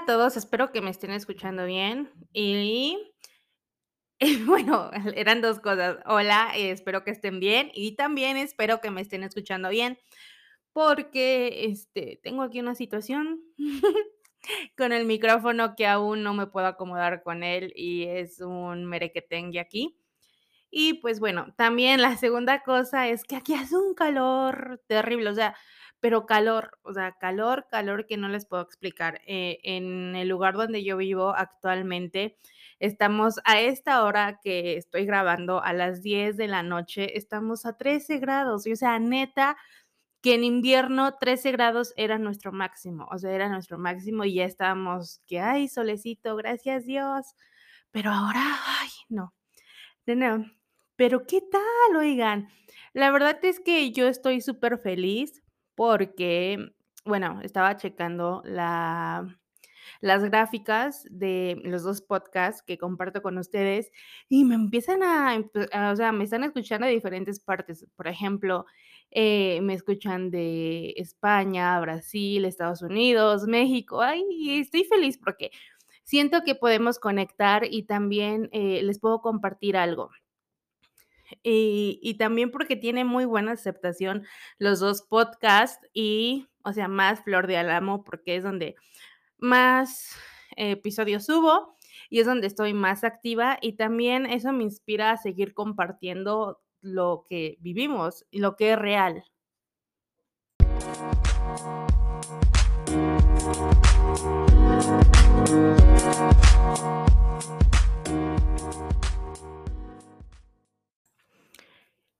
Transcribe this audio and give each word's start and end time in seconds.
A 0.00 0.06
todos, 0.06 0.38
espero 0.38 0.72
que 0.72 0.80
me 0.80 0.88
estén 0.88 1.10
escuchando 1.10 1.66
bien. 1.66 2.10
Y 2.32 2.96
bueno, 4.46 4.90
eran 5.14 5.42
2 5.42 5.60
cosas. 5.60 5.98
Hola, 6.06 6.52
espero 6.56 7.04
que 7.04 7.10
estén 7.10 7.38
bien 7.38 7.70
y 7.74 7.96
también 7.96 8.38
espero 8.38 8.80
que 8.80 8.90
me 8.90 9.02
estén 9.02 9.24
escuchando 9.24 9.68
bien, 9.68 9.98
porque, 10.72 11.66
este, 11.66 12.18
tengo 12.22 12.42
aquí 12.42 12.60
una 12.60 12.74
situación 12.74 13.42
con 14.78 14.92
el 14.92 15.04
micrófono 15.04 15.74
que 15.76 15.86
aún 15.86 16.22
no 16.22 16.32
me 16.32 16.46
puedo 16.46 16.66
acomodar 16.66 17.22
con 17.22 17.42
él 17.42 17.70
y 17.76 18.04
es 18.04 18.40
un 18.40 18.86
merequetengue 18.86 19.60
aquí. 19.60 19.98
Y 20.70 20.94
pues 20.94 21.20
bueno, 21.20 21.52
también 21.58 22.00
la 22.00 22.16
segunda 22.16 22.62
cosa 22.62 23.08
es 23.08 23.24
que 23.24 23.36
aquí 23.36 23.54
hace 23.54 23.76
un 23.76 23.94
calor 23.94 24.82
terrible, 24.86 25.30
o 25.30 25.34
sea, 25.34 25.56
pero 26.00 26.26
calor, 26.26 26.78
o 26.82 26.92
sea, 26.94 27.12
calor, 27.20 27.66
calor 27.70 28.06
que 28.06 28.16
no 28.16 28.28
les 28.28 28.46
puedo 28.46 28.62
explicar. 28.62 29.20
Eh, 29.26 29.58
en 29.64 30.16
el 30.16 30.28
lugar 30.28 30.54
donde 30.54 30.84
yo 30.84 30.96
vivo 30.98 31.30
actualmente, 31.36 32.38
estamos 32.80 33.40
a 33.44 33.60
esta 33.60 34.04
hora 34.04 34.40
que 34.42 34.76
estoy 34.76 35.06
grabando, 35.06 35.62
a 35.62 35.72
las 35.74 36.02
10 36.02 36.36
de 36.36 36.48
la 36.48 36.62
noche, 36.62 37.16
estamos 37.18 37.66
a 37.66 37.76
13 37.76 38.18
grados, 38.18 38.66
y 38.66 38.72
o 38.72 38.76
sea, 38.76 38.98
neta, 38.98 39.56
que 40.22 40.34
en 40.34 40.44
invierno 40.44 41.16
13 41.20 41.52
grados 41.52 41.94
era 41.96 42.18
nuestro 42.18 42.52
máximo, 42.52 43.08
o 43.12 43.18
sea, 43.18 43.32
era 43.32 43.48
nuestro 43.50 43.78
máximo 43.78 44.24
y 44.24 44.34
ya 44.36 44.44
estábamos 44.46 45.22
que: 45.26 45.40
"Ay, 45.40 45.68
solecito, 45.68 46.36
gracias 46.36 46.86
Dios", 46.86 47.26
pero 47.92 48.10
ahora, 48.12 48.42
ay, 48.82 48.90
no. 49.10 49.34
No, 50.06 50.44
pero, 50.96 51.26
¿qué 51.26 51.40
tal? 51.42 51.96
Oigan, 51.96 52.48
la 52.94 53.10
verdad 53.12 53.38
es 53.44 53.60
que 53.60 53.92
yo 53.92 54.08
estoy 54.08 54.40
superfeliz 54.42 55.42
porque, 55.80 56.72
bueno, 57.06 57.40
estaba 57.42 57.74
checando 57.78 58.42
la 58.44 59.26
las 60.02 60.22
gráficas 60.24 61.06
de 61.10 61.58
los 61.64 61.82
2 61.84 62.02
podcasts 62.02 62.62
que 62.62 62.76
comparto 62.78 63.22
con 63.22 63.38
ustedes 63.38 63.90
y 64.28 64.44
me 64.44 64.54
empiezan 64.56 65.02
a 65.02 65.38
o 65.92 65.96
sea, 65.96 66.12
me 66.12 66.24
están 66.24 66.44
escuchando 66.44 66.86
de 66.86 66.92
diferentes 66.92 67.40
partes. 67.40 67.86
Por 67.96 68.08
ejemplo, 68.08 68.66
eh, 69.10 69.60
me 69.62 69.72
escuchan 69.74 70.30
de 70.30 70.92
España, 70.98 71.80
Brasil, 71.80 72.44
Estados 72.44 72.82
Unidos, 72.82 73.46
México. 73.46 74.02
Ay, 74.02 74.22
estoy 74.60 74.84
feliz 74.84 75.18
porque 75.18 75.50
siento 76.04 76.42
que 76.44 76.54
podemos 76.56 76.98
conectar 76.98 77.64
y 77.70 77.84
también, 77.84 78.50
eh, 78.52 78.82
les 78.82 79.00
puedo 79.00 79.22
compartir 79.22 79.76
algo. 79.78 80.10
Y 81.42 82.16
también 82.18 82.50
porque 82.50 82.76
tiene 82.76 83.04
muy 83.04 83.24
buena 83.24 83.52
aceptación 83.52 84.24
los 84.58 84.80
2 84.80 85.02
podcasts 85.02 85.86
y, 85.92 86.48
o 86.64 86.72
sea, 86.72 86.88
más 86.88 87.22
Flor 87.22 87.46
de 87.46 87.56
Álamo, 87.56 88.04
porque 88.04 88.36
es 88.36 88.42
donde 88.42 88.74
más 89.38 90.16
episodios 90.56 91.26
subo 91.26 91.76
y 92.08 92.20
es 92.20 92.26
donde 92.26 92.48
estoy 92.48 92.74
más 92.74 93.04
activa, 93.04 93.58
y 93.62 93.74
también 93.74 94.26
eso 94.26 94.52
me 94.52 94.64
inspira 94.64 95.12
a 95.12 95.16
seguir 95.16 95.54
compartiendo 95.54 96.60
lo 96.80 97.24
que 97.28 97.56
vivimos 97.60 98.26
y 98.32 98.40
lo 98.40 98.56
que 98.56 98.72
es 98.72 98.78
real. 98.78 99.22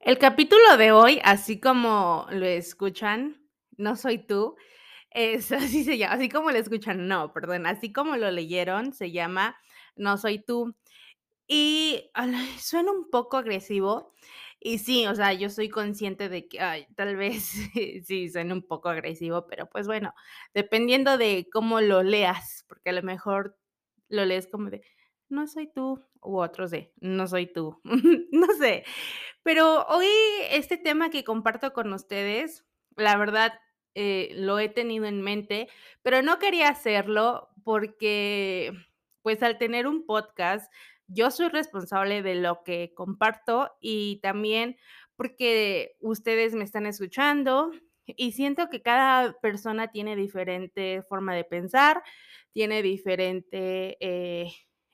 El 0.02 0.16
capítulo 0.16 0.78
de 0.78 0.92
hoy, 0.92 1.20
así 1.24 1.60
como 1.60 2.26
lo 2.30 2.46
escuchan, 2.46 3.36
No 3.76 3.96
soy 3.96 4.16
tú, 4.18 4.56
es 5.10 5.52
así 5.52 5.84
se 5.84 5.98
llama, 5.98 6.14
así 6.14 6.28
como 6.30 6.50
lo 6.50 6.58
escuchan, 6.58 7.06
no, 7.08 7.32
perdón, 7.34 7.66
así 7.66 7.92
como 7.92 8.16
lo 8.16 8.30
leyeron, 8.30 8.92
se 8.94 9.10
llama 9.12 9.56
No 9.96 10.16
soy 10.18 10.38
tú. 10.42 10.74
Y, 11.48 12.10
suena 12.60 12.92
un 12.92 13.10
poco 13.10 13.38
agresivo, 13.38 14.14
y 14.60 14.78
sí, 14.78 15.06
o 15.08 15.14
sea, 15.16 15.32
yo 15.34 15.50
soy 15.50 15.68
consciente 15.70 16.28
de 16.30 16.48
que, 16.48 16.88
tal 16.96 17.16
vez 17.16 17.44
sí 18.06 18.30
suene 18.30 18.54
un 18.54 18.62
poco 18.66 18.88
agresivo, 18.90 19.46
pero, 19.48 19.68
pues, 19.70 19.86
bueno, 19.88 20.14
dependiendo 20.54 21.18
de 21.18 21.48
cómo 21.52 21.80
lo 21.82 22.02
leas, 22.04 22.64
porque 22.68 22.90
a 22.90 22.94
lo 22.94 23.02
mejor 23.04 23.56
lo 24.08 24.24
lees 24.26 24.48
como 24.48 24.70
de: 24.70 24.82
"No 25.30 25.46
soy 25.48 25.68
tú", 25.72 26.04
u 26.22 26.38
otros 26.40 26.70
de: 26.72 26.92
"No 27.00 27.26
soy 27.28 27.46
tú", 27.46 27.80
no 28.32 28.46
sé. 28.58 28.84
Pero 29.44 29.84
hoy 29.88 30.06
este 30.50 30.78
tema 30.78 31.10
que 31.10 31.24
comparto 31.24 31.72
con 31.74 31.92
ustedes, 31.94 32.64
la 32.96 33.16
verdad, 33.18 33.54
eh, 33.96 34.30
lo 34.36 34.58
he 34.60 34.68
tenido 34.70 35.06
en 35.06 35.22
mente, 35.22 35.68
pero 36.02 36.22
no 36.22 36.38
quería 36.40 36.68
hacerlo 36.70 37.50
porque, 37.64 38.72
pues, 39.22 39.42
al 39.42 39.58
tener 39.58 39.86
un 39.88 40.06
podcast, 40.06 40.72
yo 41.08 41.30
soy 41.32 41.48
responsable 41.48 42.22
de 42.22 42.36
lo 42.36 42.62
que 42.64 42.92
comparto 42.94 43.72
y 43.80 44.20
también 44.22 44.76
porque 45.16 45.96
ustedes 46.00 46.54
me 46.54 46.64
están 46.64 46.86
escuchando, 46.86 47.72
y 48.06 48.32
siento 48.32 48.68
que 48.70 48.82
cada 48.82 49.34
persona 49.40 49.88
tiene 49.92 50.16
diferente 50.16 51.02
forma 51.08 51.34
de 51.34 51.44
pensar, 51.44 52.02
tiene 52.52 52.82
diferente, 52.82 53.96
eh 54.00 54.52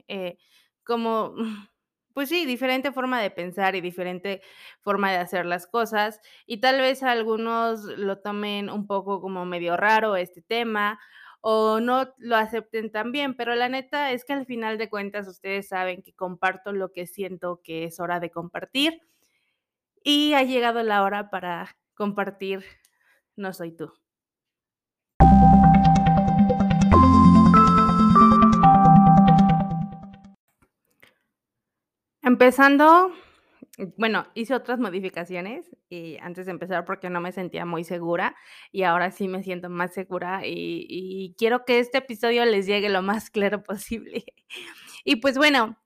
eh, 0.09 0.39
como, 0.85 1.35
pues 2.15 2.29
sí, 2.29 2.47
diferente 2.47 2.93
forma 2.93 3.21
de 3.21 3.31
pensar 3.31 3.75
y 3.77 3.81
diferente 3.81 4.43
forma 4.83 5.11
de 5.13 5.19
hacer 5.19 5.47
las 5.47 5.67
cosas, 5.67 6.21
y 6.47 6.59
tal 6.61 6.81
vez 6.81 7.03
algunos 7.03 7.85
lo 7.85 8.19
tomen 8.21 8.71
un 8.71 8.87
poco 8.87 9.21
como 9.21 9.45
medio 9.47 9.77
raro 9.77 10.17
este 10.17 10.43
tema, 10.43 10.99
o 11.41 11.81
no 11.81 12.13
lo 12.19 12.37
acepten 12.37 12.91
tan 12.91 13.13
bien, 13.13 13.37
pero 13.37 13.55
la 13.55 13.69
neta 13.69 14.11
es 14.13 14.25
que 14.25 14.33
al 14.33 14.47
final 14.47 14.79
de 14.79 14.91
cuentas 14.91 15.29
ustedes 15.29 15.69
saben 15.69 16.03
que 16.03 16.13
comparto 16.15 16.73
lo 16.73 16.93
que 16.93 17.07
siento 17.07 17.61
que 17.63 17.85
es 17.85 18.01
hora 18.01 18.19
de 18.21 18.31
compartir. 18.31 19.01
Y 20.05 20.35
ha 20.35 20.43
llegado 20.43 20.83
la 20.83 21.03
hora 21.03 21.31
para 21.31 21.77
compartir 21.95 22.65
No 23.37 23.53
soy 23.53 23.73
tú. 23.73 23.93
Empezando, 32.27 33.13
bueno, 33.97 34.27
hice 34.35 34.53
otras 34.53 34.81
modificaciones, 34.81 35.77
y 35.89 36.17
antes 36.19 36.47
de 36.47 36.51
empezar, 36.51 36.85
porque 36.85 37.09
no 37.09 37.21
me 37.21 37.31
sentía 37.31 37.65
muy 37.65 37.85
segura, 37.85 38.35
y 38.73 38.83
ahora 38.83 39.13
sí 39.13 39.29
me 39.29 39.45
siento 39.45 39.71
más 39.71 39.95
segura, 39.95 40.41
y 40.45 41.37
quiero 41.39 41.65
que 41.65 41.79
este 41.79 41.99
episodio 41.99 42.45
les 42.45 42.67
llegue 42.67 42.89
lo 42.89 43.01
más 43.01 43.31
claro 43.31 43.63
posible. 43.63 44.25
Y 45.05 45.17
pues 45.17 45.39
bueno, 45.39 45.79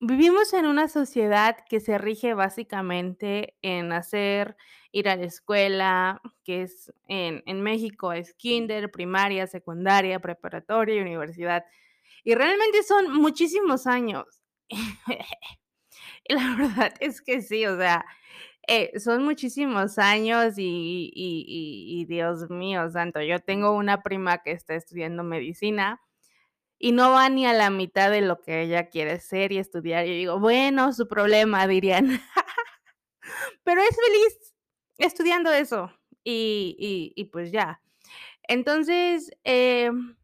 vivimos 0.00 0.52
en 0.54 0.66
una 0.66 0.88
sociedad 0.88 1.56
que 1.68 1.78
se 1.78 1.98
rige 1.98 2.34
básicamente 2.34 3.56
en 3.62 3.92
hacer 3.92 4.56
ir 4.90 5.08
a 5.08 5.14
la 5.14 5.24
escuela, 5.24 6.20
que 6.42 6.62
es 6.62 6.92
en 7.06 7.44
en 7.46 7.62
México 7.62 8.12
es 8.12 8.34
kínder, 8.34 8.90
primaria, 8.90 9.46
secundaria, 9.46 10.18
preparatoria 10.20 10.96
y 10.96 11.00
universidad. 11.00 11.64
Y 12.24 12.34
realmente 12.34 12.82
son 12.82 13.12
muchísimos 13.12 13.86
años. 13.86 14.43
Y 14.70 14.76
la 16.34 16.56
verdad 16.56 16.94
es 17.00 17.20
que 17.22 17.42
sí, 17.42 17.66
o 17.66 17.76
sea, 17.78 18.04
eh, 18.68 18.98
son 19.00 19.24
muchísimos 19.24 19.98
años 19.98 20.54
y 20.58 21.12
y 21.14 21.44
y 21.48 22.02
y 22.02 22.04
Dios 22.06 22.50
mío 22.50 22.90
santo, 22.90 23.22
yo 23.22 23.40
tengo 23.40 23.72
una 23.72 24.02
prima 24.02 24.38
que 24.42 24.52
está 24.52 24.74
estudiando 24.74 25.24
medicina 25.24 26.00
y 26.78 26.92
no 26.92 27.12
va 27.12 27.28
ni 27.30 27.46
a 27.46 27.54
la 27.54 27.70
mitad 27.70 28.10
de 28.10 28.22
lo 28.22 28.42
que 28.42 28.62
ella 28.62 28.88
quiere 28.90 29.20
ser 29.20 29.52
y 29.52 29.58
estudiar, 29.58 30.06
y 30.06 30.18
digo: 30.18 30.40
"Bueno, 30.40 30.92
su 30.94 31.08
problema", 31.08 31.66
dirían. 31.68 32.06
Pero 33.64 33.80
es 33.82 33.96
feliz 33.96 34.54
estudiando 34.98 35.52
eso, 35.52 35.92
y 36.24 37.30
pues 37.32 37.52
ya. 37.52 37.80
Entonces, 38.48 39.30
em, 39.44 40.16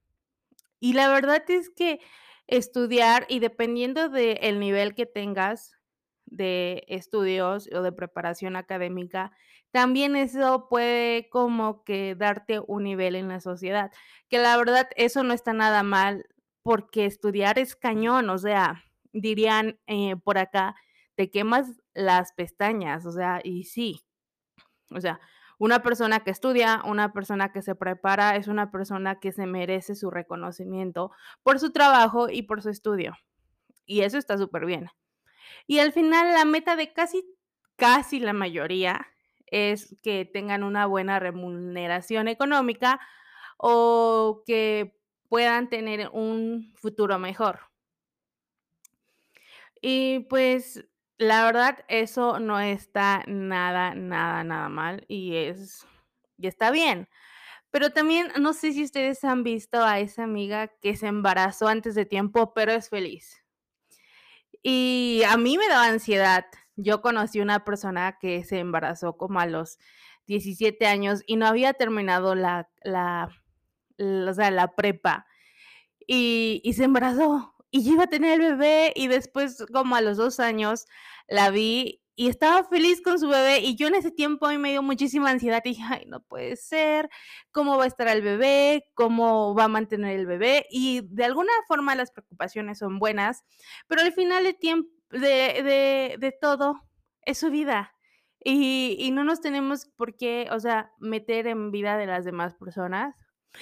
y 0.81 0.95
la 0.95 1.09
verdad 1.11 1.45
es 1.51 1.71
que 1.71 2.01
estudiar 2.51 3.27
y 3.29 3.41
dependiendo 3.41 4.09
del 4.11 4.61
nivel 4.61 4.95
que 4.95 5.07
tengas 5.07 5.73
de 6.27 6.85
estudios 6.89 7.69
o 7.75 7.83
de 7.83 7.93
preparación 7.93 8.57
académica, 8.57 9.33
también 9.73 10.17
eso 10.17 10.69
puede 10.71 11.29
como 11.31 11.85
que 11.85 12.15
darte 12.17 12.61
un 12.67 12.85
nivel 12.85 13.17
en 13.17 13.29
la 13.29 13.41
sociedad, 13.41 13.91
que 14.29 14.39
la 14.39 14.57
verdad 14.59 14.89
eso 14.97 15.23
no 15.25 15.35
está 15.35 15.53
nada 15.55 15.83
mal, 15.85 16.27
porque 16.63 17.07
estudiar 17.07 17.59
es 17.59 17.77
cañón, 17.77 18.31
o 18.31 18.39
sea, 18.39 18.85
dirían, 19.13 19.79
eh, 19.87 20.17
por 20.25 20.39
acá: 20.39 20.77
"Te 21.17 21.31
quemas 21.31 21.81
las 21.95 22.33
pestañas", 22.35 23.07
o 23.07 23.13
sea, 23.13 23.41
y 23.45 23.65
sí. 23.65 24.03
O 24.91 25.01
sea, 25.01 25.21
una 25.61 25.83
persona 25.83 26.21
que 26.21 26.31
estudia, 26.31 26.81
una 26.87 27.13
persona 27.13 27.53
que 27.53 27.61
se 27.61 27.75
prepara, 27.75 28.35
es 28.35 28.49
una 28.49 28.71
persona 28.71 29.21
que 29.21 29.31
se 29.31 29.47
merece 29.47 29.95
su 29.95 30.11
reconocimiento 30.11 31.13
por 31.43 31.61
su 31.61 31.71
trabajo 31.71 32.31
y 32.31 32.43
por 32.43 32.63
su 32.63 32.71
estudio, 32.71 33.15
y 33.85 34.01
eso 34.01 34.17
está 34.17 34.39
superbién. 34.39 34.89
Y 35.67 35.81
al 35.81 35.93
final, 35.93 36.33
la 36.33 36.47
meta 36.47 36.77
de 36.77 36.93
casi 36.93 37.25
casi 37.77 38.21
la 38.21 38.33
mayoría 38.33 39.07
es 39.47 39.97
que 40.03 40.25
tengan 40.25 40.65
una 40.65 40.87
buena 40.87 41.19
remuneración 41.19 42.27
económica, 42.29 42.99
o 43.59 44.43
que 44.47 44.99
puedan 45.29 45.69
tener 45.69 46.09
un 46.13 46.73
futuro 46.75 47.19
mejor. 47.19 47.61
Y 49.83 50.21
pues, 50.31 50.87
la 51.21 51.45
verdad, 51.45 51.85
eso 51.89 52.41
no 52.41 52.59
está 52.61 53.23
nada, 53.29 53.95
nada, 53.95 54.43
nada 54.45 54.71
mal 54.71 55.05
y 55.09 55.37
es 55.37 55.87
y 56.39 56.47
está 56.49 56.71
bien. 56.71 57.09
Pero 57.73 57.91
también, 57.93 58.29
no 58.41 58.55
sé 58.55 58.73
si 58.73 58.85
ustedes 58.85 59.25
han 59.25 59.45
visto 59.45 59.85
a 59.85 60.01
esa 60.01 60.25
amiga 60.25 60.69
que 60.83 60.97
se 60.97 61.09
embarazó 61.09 61.69
antes 61.69 61.95
de 61.97 62.07
tiempo, 62.07 62.55
pero 62.55 62.73
es 62.73 62.91
feliz. 62.91 63.43
Y 64.65 65.23
a 65.29 65.37
mí 65.37 65.57
me 65.59 65.69
daba 65.69 65.87
ansiedad. 65.87 66.45
Yo 66.77 67.01
conocí 67.03 67.41
una 67.41 67.65
persona 67.65 68.19
que 68.21 68.45
se 68.45 68.59
embarazó 68.59 69.17
como 69.17 69.41
a 69.41 69.47
los 69.47 69.79
17 70.27 70.87
años 70.87 71.23
y 71.27 71.37
no 71.37 71.47
había 71.47 71.73
terminado 71.75 72.35
la 72.35 72.69
la 72.83 73.31
l 73.99 74.31
o 74.31 74.35
sea, 74.35 74.51
la 74.51 74.75
prepa, 74.77 75.27
y 76.07 76.61
y 76.65 76.75
se 76.75 76.85
embarazó, 76.85 77.55
y 77.71 77.83
ya 77.85 77.93
iba 77.93 78.05
a 78.05 78.07
tener 78.09 78.41
el 78.41 78.51
bebé, 78.57 78.93
y 78.97 79.09
después, 79.09 79.65
como 79.73 79.97
a 79.97 80.01
los 80.03 80.17
2 80.19 80.41
años, 80.41 80.87
la 81.29 81.51
vi 81.51 82.01
y 82.17 82.29
estaba 82.29 82.65
feliz 82.65 83.01
con 83.03 83.19
su 83.19 83.29
bebé, 83.29 83.61
y 83.61 83.77
yo 83.77 83.89
en 83.89 83.95
ese 83.95 84.11
tiempo 84.11 84.47
a 84.47 84.51
mí 84.51 84.59
me 84.59 84.71
dio 84.73 84.83
muchísima 84.83 85.31
ansiedad, 85.31 85.63
y 85.65 85.71
dije: 85.71 85.83
"Ay, 85.89 86.05
no 86.07 86.21
puede 86.23 86.57
ser, 86.57 87.09
¿cómo 87.53 87.79
va 87.79 87.85
a 87.85 87.87
estar 87.89 88.09
el 88.09 88.23
bebé? 88.23 88.85
¿Cómo 88.95 89.55
va 89.55 89.65
a 89.65 89.69
mantener 89.69 90.19
el 90.21 90.27
bebé?". 90.27 90.67
Y 90.71 91.03
de 91.11 91.25
alguna 91.25 91.53
forma 91.69 91.95
las 91.95 92.11
preocupaciones 92.13 92.79
son 92.79 92.99
buenas, 92.99 93.45
pero 93.89 94.03
al 94.03 94.13
final 94.13 94.45
de 94.45 94.55
tiemp 94.55 94.87
de 95.11 95.63
de 95.65 96.17
de 96.21 96.33
todo 96.41 96.83
es 97.23 97.39
su 97.39 97.51
vida, 97.51 97.95
y 98.45 98.97
y 98.99 99.11
no 99.13 99.25
nos 99.25 99.41
tenemos 99.41 99.87
por 99.97 100.17
qué, 100.17 100.49
o 100.53 100.61
sea, 100.61 100.93
meter 101.01 101.47
en 101.47 101.71
vida 101.71 101.97
de 101.99 102.07
las 102.07 102.25
demás 102.27 102.55
personas. 102.55 103.15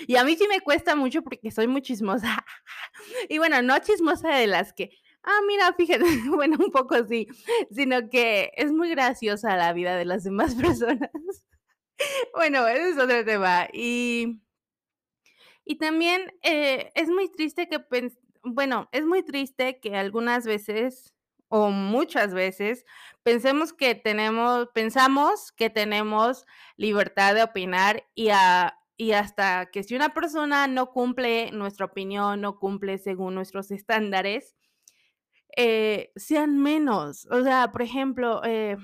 Y 0.07 0.17
a 0.17 0.25
mí 0.25 0.37
sí 0.37 0.47
me 0.49 0.61
cuesta 0.61 0.97
mucho 0.97 1.23
porque 1.23 1.51
soy 1.51 1.69
muy 1.69 1.83
chismosa. 1.83 2.45
Y 3.31 3.39
bueno, 3.39 3.63
no 3.63 3.79
chismosa 3.81 4.31
de 4.37 4.47
las 4.49 4.73
que: 4.75 4.91
"Ah, 5.25 5.41
mira, 5.49 5.73
fíjate", 5.75 6.05
bueno, 6.31 6.57
un 6.61 6.71
poco 6.73 6.97
sí, 7.07 7.29
sino 7.73 8.11
que 8.11 8.53
es 8.57 8.73
muy 8.73 8.91
graciosa 8.91 9.57
la 9.57 9.73
vida 9.75 9.97
de 9.97 10.05
las 10.07 10.25
demás 10.25 10.55
personas. 10.57 11.11
Bueno, 12.35 12.67
ese 12.69 12.91
es 12.91 12.99
otro 12.99 13.25
tema. 13.25 13.69
Y 13.73 14.41
y 15.65 15.77
también, 15.79 16.33
eh, 16.43 16.91
es 16.95 17.09
muy 17.09 17.31
triste 17.31 17.69
que 17.69 17.79
bueno, 18.45 18.89
es 18.93 19.05
muy 19.05 19.23
triste 19.25 19.81
que 19.81 19.97
algunas 19.97 20.47
veces, 20.47 21.13
o 21.49 21.71
muchas 21.71 22.33
veces, 22.35 22.85
pensemos 23.23 23.73
que 23.73 23.95
tenemos 23.95 24.69
pensamos 24.75 25.53
que 25.53 25.69
tenemos 25.71 26.47
libertad 26.77 27.35
de 27.35 27.43
opinar 27.43 28.05
y 28.15 28.29
a 28.31 28.78
y 28.99 29.13
hasta 29.13 29.67
que 29.71 29.85
si 29.85 29.95
una 29.95 30.13
persona 30.13 30.67
no 30.67 30.91
cumple 30.93 31.53
nuestra 31.53 31.87
opinión, 31.87 32.41
no 32.41 32.59
cumple 32.59 32.99
según 32.99 33.37
nuestros 33.37 33.71
estándares, 33.71 34.57
eh, 35.57 36.13
sean 36.17 36.59
menos. 36.59 37.27
O 37.31 37.43
sea, 37.45 37.71
por 37.73 37.83
ejemplo, 37.83 38.43
eh, 38.45 38.77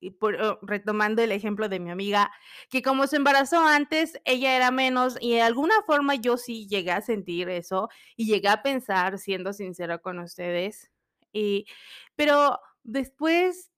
y 0.00 0.10
por 0.10 0.34
o 0.42 0.58
retomando 0.62 1.22
el 1.22 1.32
ejemplo 1.32 1.68
de 1.68 1.78
mi 1.78 1.90
amiga, 1.90 2.32
que 2.70 2.82
como 2.82 3.06
se 3.06 3.16
embarazó 3.16 3.64
antes, 3.64 4.20
ella 4.24 4.56
era 4.56 4.72
menos, 4.72 5.16
y 5.20 5.34
de 5.34 5.42
alguna 5.42 5.74
forma 5.86 6.16
yo 6.16 6.36
sí 6.36 6.66
llegué 6.68 6.90
a 6.90 7.00
sentir 7.00 7.48
eso, 7.48 7.88
y 8.16 8.26
llegué 8.26 8.48
a 8.48 8.62
pensar, 8.62 9.18
siendo 9.18 9.52
sincera 9.52 9.98
con 9.98 10.18
ustedes, 10.18 10.90
y 11.32 11.66
pero 12.16 12.58
después 12.82 13.70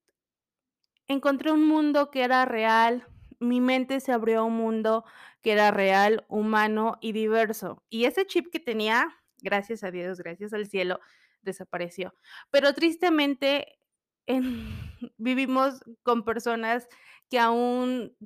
encontré 1.08 1.52
un 1.52 1.66
mundo 1.66 2.10
que 2.10 2.22
era 2.24 2.46
real, 2.46 3.06
mi 3.44 3.60
mente 3.60 4.00
se 4.00 4.12
abrió 4.12 4.40
a 4.40 4.44
un 4.44 4.56
mundo 4.56 5.04
que 5.42 5.52
era 5.52 5.70
real, 5.70 6.24
humano 6.28 6.98
y 7.00 7.12
diverso. 7.12 7.84
Y 7.90 8.06
ese 8.06 8.26
chip 8.26 8.50
que 8.50 8.60
tenía, 8.60 9.08
gracias 9.42 9.84
a 9.84 9.90
Dios, 9.90 10.18
gracias 10.18 10.52
al 10.52 10.66
cielo, 10.66 11.00
desapareció. 11.42 12.14
Pero 12.50 12.72
tristemente, 12.74 13.78
en 14.26 14.74
vivimos 15.18 15.80
con 16.02 16.24
personas 16.24 16.88
que 17.30 17.38
aún 17.38 18.16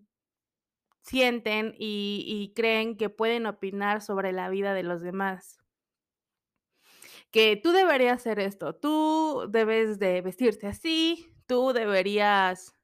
sienten 1.03 1.75
y 1.79 2.25
y 2.26 2.53
creen 2.55 2.97
que 2.97 3.09
pueden 3.11 3.47
opinar 3.47 4.03
sobre 4.03 4.32
la 4.32 4.49
vida 4.50 4.75
de 4.75 4.82
los 4.82 5.00
demás. 5.03 5.59
Que 7.31 7.56
tú 7.56 7.73
deberías 7.73 8.17
hacer 8.17 8.41
esto, 8.41 8.75
tú 8.75 9.47
debes 9.50 9.99
de 9.99 10.23
vestirte 10.23 10.67
así, 10.67 11.35
tú 11.47 11.73
deberías 11.75 12.77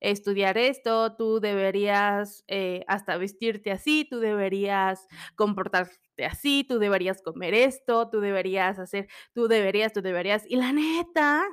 estudiar 0.00 0.58
esto, 0.58 1.16
tú 1.16 1.40
deberías, 1.40 2.44
eh, 2.48 2.84
hasta 2.88 3.16
vestirte 3.16 3.72
así, 3.72 4.06
tú 4.08 4.20
deberías 4.20 5.06
comportarte 5.36 6.24
así, 6.24 6.64
tú 6.68 6.78
deberías 6.78 7.22
comer 7.22 7.54
esto, 7.54 8.08
tú 8.10 8.20
deberías 8.20 8.78
hacer 8.78 9.08
tú 9.32 9.48
deberías, 9.48 9.92
tú 9.92 10.02
deberías. 10.02 10.44
Y 10.48 10.56
la 10.56 10.72
neta, 10.72 11.44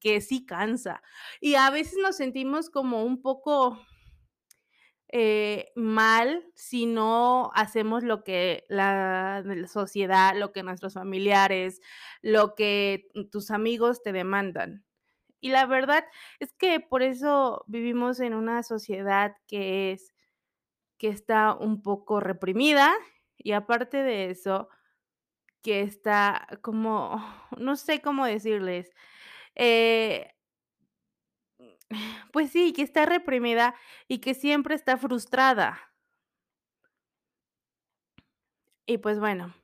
que 0.00 0.20
sí 0.20 0.46
cansa. 0.46 1.02
Y 1.40 1.54
a 1.54 1.70
veces 1.70 1.98
nos 2.02 2.16
sentimos 2.16 2.70
como 2.70 3.04
un 3.04 3.22
poco 3.22 3.78
eh, 5.12 5.72
mal 5.74 6.44
si 6.54 6.86
no 6.86 7.50
hacemos 7.54 8.04
lo 8.04 8.22
que 8.22 8.64
la 8.68 9.42
sociedad, 9.66 10.36
lo 10.36 10.52
que 10.52 10.62
nuestros 10.62 10.94
familiares, 10.94 11.80
lo 12.22 12.54
que 12.54 13.08
tus 13.32 13.50
amigos 13.50 14.02
te 14.02 14.12
demandan. 14.12 14.84
Y 15.42 15.50
la 15.50 15.66
verdad 15.66 16.04
es 16.38 16.52
que 16.52 16.80
por 16.80 17.02
eso 17.02 17.64
vivimos 17.66 18.20
en 18.20 18.34
una 18.34 18.62
sociedad 18.62 19.36
que 19.48 19.92
es 19.92 20.14
que 20.98 21.08
está 21.08 21.54
un 21.54 21.82
poco 21.82 22.20
reprimida, 22.20 22.92
y 23.38 23.52
aparte 23.52 24.02
de 24.02 24.30
eso, 24.30 24.68
que 25.62 25.82
está 25.82 26.48
como, 26.62 27.16
no 27.58 27.76
sé 27.76 28.02
cómo 28.02 28.26
decirles, 28.26 28.90
eh 29.56 30.32
pues 32.32 32.50
sí, 32.50 32.72
que 32.72 32.82
está 32.82 33.06
reprimida 33.06 33.74
y 34.08 34.18
que 34.18 34.34
siempre 34.34 34.74
está 34.74 34.96
frustrada. 34.96 35.90
Y 38.88 38.98
pues 38.98 39.18
bueno. 39.20 39.59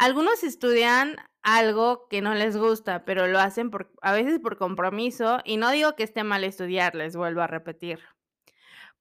Algunos 0.00 0.44
estudian 0.44 1.16
algo 1.42 2.08
que 2.08 2.22
no 2.22 2.34
les 2.34 2.56
gusta, 2.56 3.04
pero 3.04 3.26
lo 3.26 3.38
hacen 3.38 3.70
por 3.70 3.92
a 4.00 4.14
veces 4.14 4.38
por 4.38 4.56
compromiso, 4.56 5.40
y 5.44 5.58
no 5.58 5.70
digo 5.70 5.94
que 5.94 6.04
esté 6.04 6.24
mal 6.24 6.42
estudiar, 6.42 6.94
les 6.94 7.16
vuelvo 7.16 7.42
a 7.42 7.46
repetir. 7.46 8.00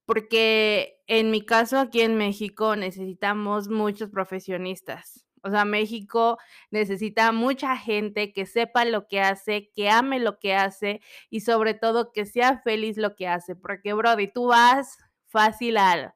Porque 0.05 1.01
en 1.07 1.31
mi 1.31 1.45
caso, 1.45 1.79
aquí 1.79 2.01
en 2.01 2.17
México, 2.17 2.75
necesitamos 2.75 3.69
muchos 3.69 4.09
profesionistas. 4.09 5.25
O 5.41 5.49
sea, 5.49 5.63
México 5.63 6.37
necesita 6.69 7.31
mucha 7.31 7.77
gente 7.77 8.33
que 8.33 8.45
sepa 8.45 8.83
lo 8.83 9.07
que 9.07 9.21
hace, 9.21 9.71
que 9.73 9.89
ame 9.89 10.19
lo 10.19 10.37
que 10.37 10.53
hace 10.53 10.99
y 11.29 11.39
sobre 11.41 11.75
todo 11.75 12.11
que 12.11 12.25
sea 12.25 12.59
feliz 12.61 12.97
lo 12.97 13.15
que 13.15 13.29
hace, 13.29 13.55
porque 13.55 13.93
brody, 13.93 14.27
tú 14.27 14.47
vas 14.47 14.97
fácil 15.27 15.77
al 15.77 16.13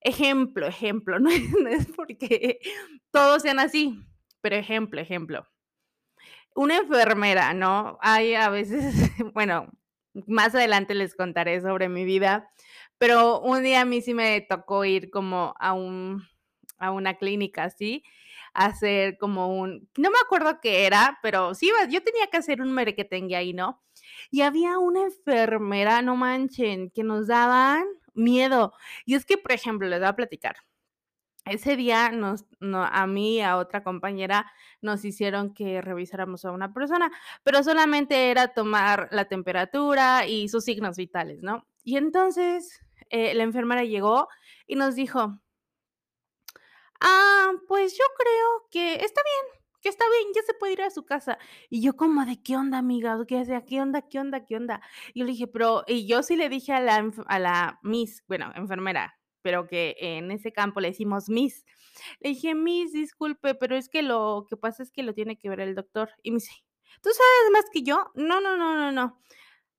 ejemplo, 0.00 0.66
ejemplo, 0.66 1.18
no 1.20 1.30
es 1.30 1.48
no 1.52 1.68
es 1.68 1.86
porque 1.94 2.58
todos 3.12 3.42
sean 3.42 3.60
así, 3.60 4.04
pero 4.46 4.54
ejemplo, 4.58 5.00
ejemplo. 5.00 5.44
Una 6.54 6.76
enfermera, 6.76 7.52
¿no? 7.52 7.98
Hay 8.00 8.34
a 8.34 8.48
veces, 8.48 8.94
bueno, 9.34 9.66
más 10.28 10.54
adelante 10.54 10.94
les 10.94 11.16
contaré 11.16 11.60
sobre 11.60 11.88
mi 11.88 12.04
vida, 12.04 12.48
pero 12.96 13.40
un 13.40 13.64
día 13.64 13.80
a 13.80 13.84
mí 13.84 14.00
sí 14.02 14.14
me 14.14 14.40
tocó 14.42 14.84
ir 14.84 15.10
como 15.10 15.52
a 15.58 15.72
un 15.72 16.22
a 16.78 16.92
una 16.92 17.14
clínica 17.14 17.64
así, 17.64 18.04
hacer 18.54 19.18
como 19.18 19.58
un 19.58 19.88
no 19.96 20.10
me 20.12 20.18
acuerdo 20.24 20.60
qué 20.62 20.86
era, 20.86 21.18
pero 21.22 21.54
sí 21.54 21.72
yo 21.90 22.02
tenía 22.04 22.28
que 22.30 22.36
hacer 22.36 22.60
un 22.62 22.72
merequetengue 22.72 23.34
ahí, 23.34 23.52
¿no? 23.52 23.82
Y 24.30 24.42
había 24.42 24.78
una 24.78 25.02
enfermera, 25.02 26.02
no 26.02 26.14
manchen, 26.14 26.90
que 26.90 27.02
nos 27.02 27.26
daban 27.26 27.84
miedo. 28.14 28.74
Y 29.06 29.14
es 29.16 29.26
que, 29.26 29.38
por 29.38 29.52
ejemplo, 29.52 29.88
les 29.88 29.98
voy 30.00 30.08
a 30.08 30.16
platicar. 30.16 30.56
Ese 31.46 31.76
día 31.76 32.10
nos 32.10 32.44
no 32.58 32.82
a 32.84 33.06
mí 33.06 33.36
y 33.36 33.40
a 33.40 33.56
otra 33.56 33.84
compañera 33.84 34.50
nos 34.82 35.04
hicieron 35.04 35.54
que 35.54 35.80
revisáramos 35.80 36.44
a 36.44 36.50
una 36.50 36.72
persona, 36.72 37.10
pero 37.44 37.62
solamente 37.62 38.30
era 38.32 38.48
tomar 38.48 39.08
la 39.12 39.26
temperatura 39.26 40.26
y 40.26 40.48
sus 40.48 40.64
signos 40.64 40.96
vitales, 40.96 41.42
¿no? 41.42 41.64
Y 41.84 41.98
entonces, 41.98 42.80
eh, 43.10 43.32
la 43.34 43.44
enfermera 43.44 43.84
llegó 43.84 44.26
y 44.66 44.74
nos 44.74 44.96
dijo 44.96 45.40
"Ah, 47.00 47.52
pues 47.68 47.92
yo 47.96 48.04
creo 48.18 48.68
que 48.70 48.94
está 49.04 49.20
bien, 49.22 49.62
que 49.82 49.88
está 49.90 50.04
bien, 50.08 50.32
ya 50.34 50.42
se 50.42 50.54
puede 50.54 50.72
ir 50.74 50.82
a 50.82 50.90
su 50.90 51.04
casa". 51.04 51.38
Y 51.70 51.82
yo 51.82 51.96
como 51.96 52.24
de: 52.24 52.42
"¿Qué 52.42 52.56
onda, 52.56 52.78
amiga? 52.78 53.18
¿Qué 53.26 53.44
sea, 53.44 53.64
qué 53.64 53.80
onda, 53.80 54.02
qué 54.02 54.18
onda, 54.20 54.44
qué 54.46 54.56
onda?". 54.56 54.80
Y 55.14 55.20
yo 55.20 55.26
le 55.26 55.32
dije: 55.32 55.46
"Pero", 55.48 55.84
y 55.86 56.06
yo 56.06 56.22
sí 56.22 56.36
le 56.36 56.48
dije 56.48 56.72
a 56.72 56.80
la 57.38 57.78
miss, 57.82 58.24
bueno, 58.28 58.52
enfermera, 58.56 59.18
pero 59.46 59.68
que 59.68 59.94
en 60.00 60.32
ese 60.32 60.50
campo 60.52 60.80
le 60.80 60.88
decimos 60.88 61.28
miss. 61.28 61.64
Le 62.20 62.30
dije: 62.30 62.56
"Miss, 62.56 62.92
disculpe, 62.92 63.54
pero 63.54 63.76
es 63.76 63.88
que 63.88 64.02
lo 64.02 64.44
que 64.50 64.56
pasa 64.56 64.82
es 64.82 64.90
que 64.90 65.04
lo 65.04 65.14
tiene 65.14 65.38
que 65.38 65.48
ver 65.48 65.60
el 65.60 65.76
doctor". 65.76 66.10
Y 66.24 66.32
me 66.32 66.38
dice: 66.38 66.52
"¿Tú 67.02 67.10
sabes 67.10 67.52
más 67.52 67.66
que 67.72 67.82
yo?". 67.84 68.10
"No, 68.16 68.40
no, 68.40 68.56
no, 68.56 68.74
no, 68.76 68.92
no". 68.92 69.20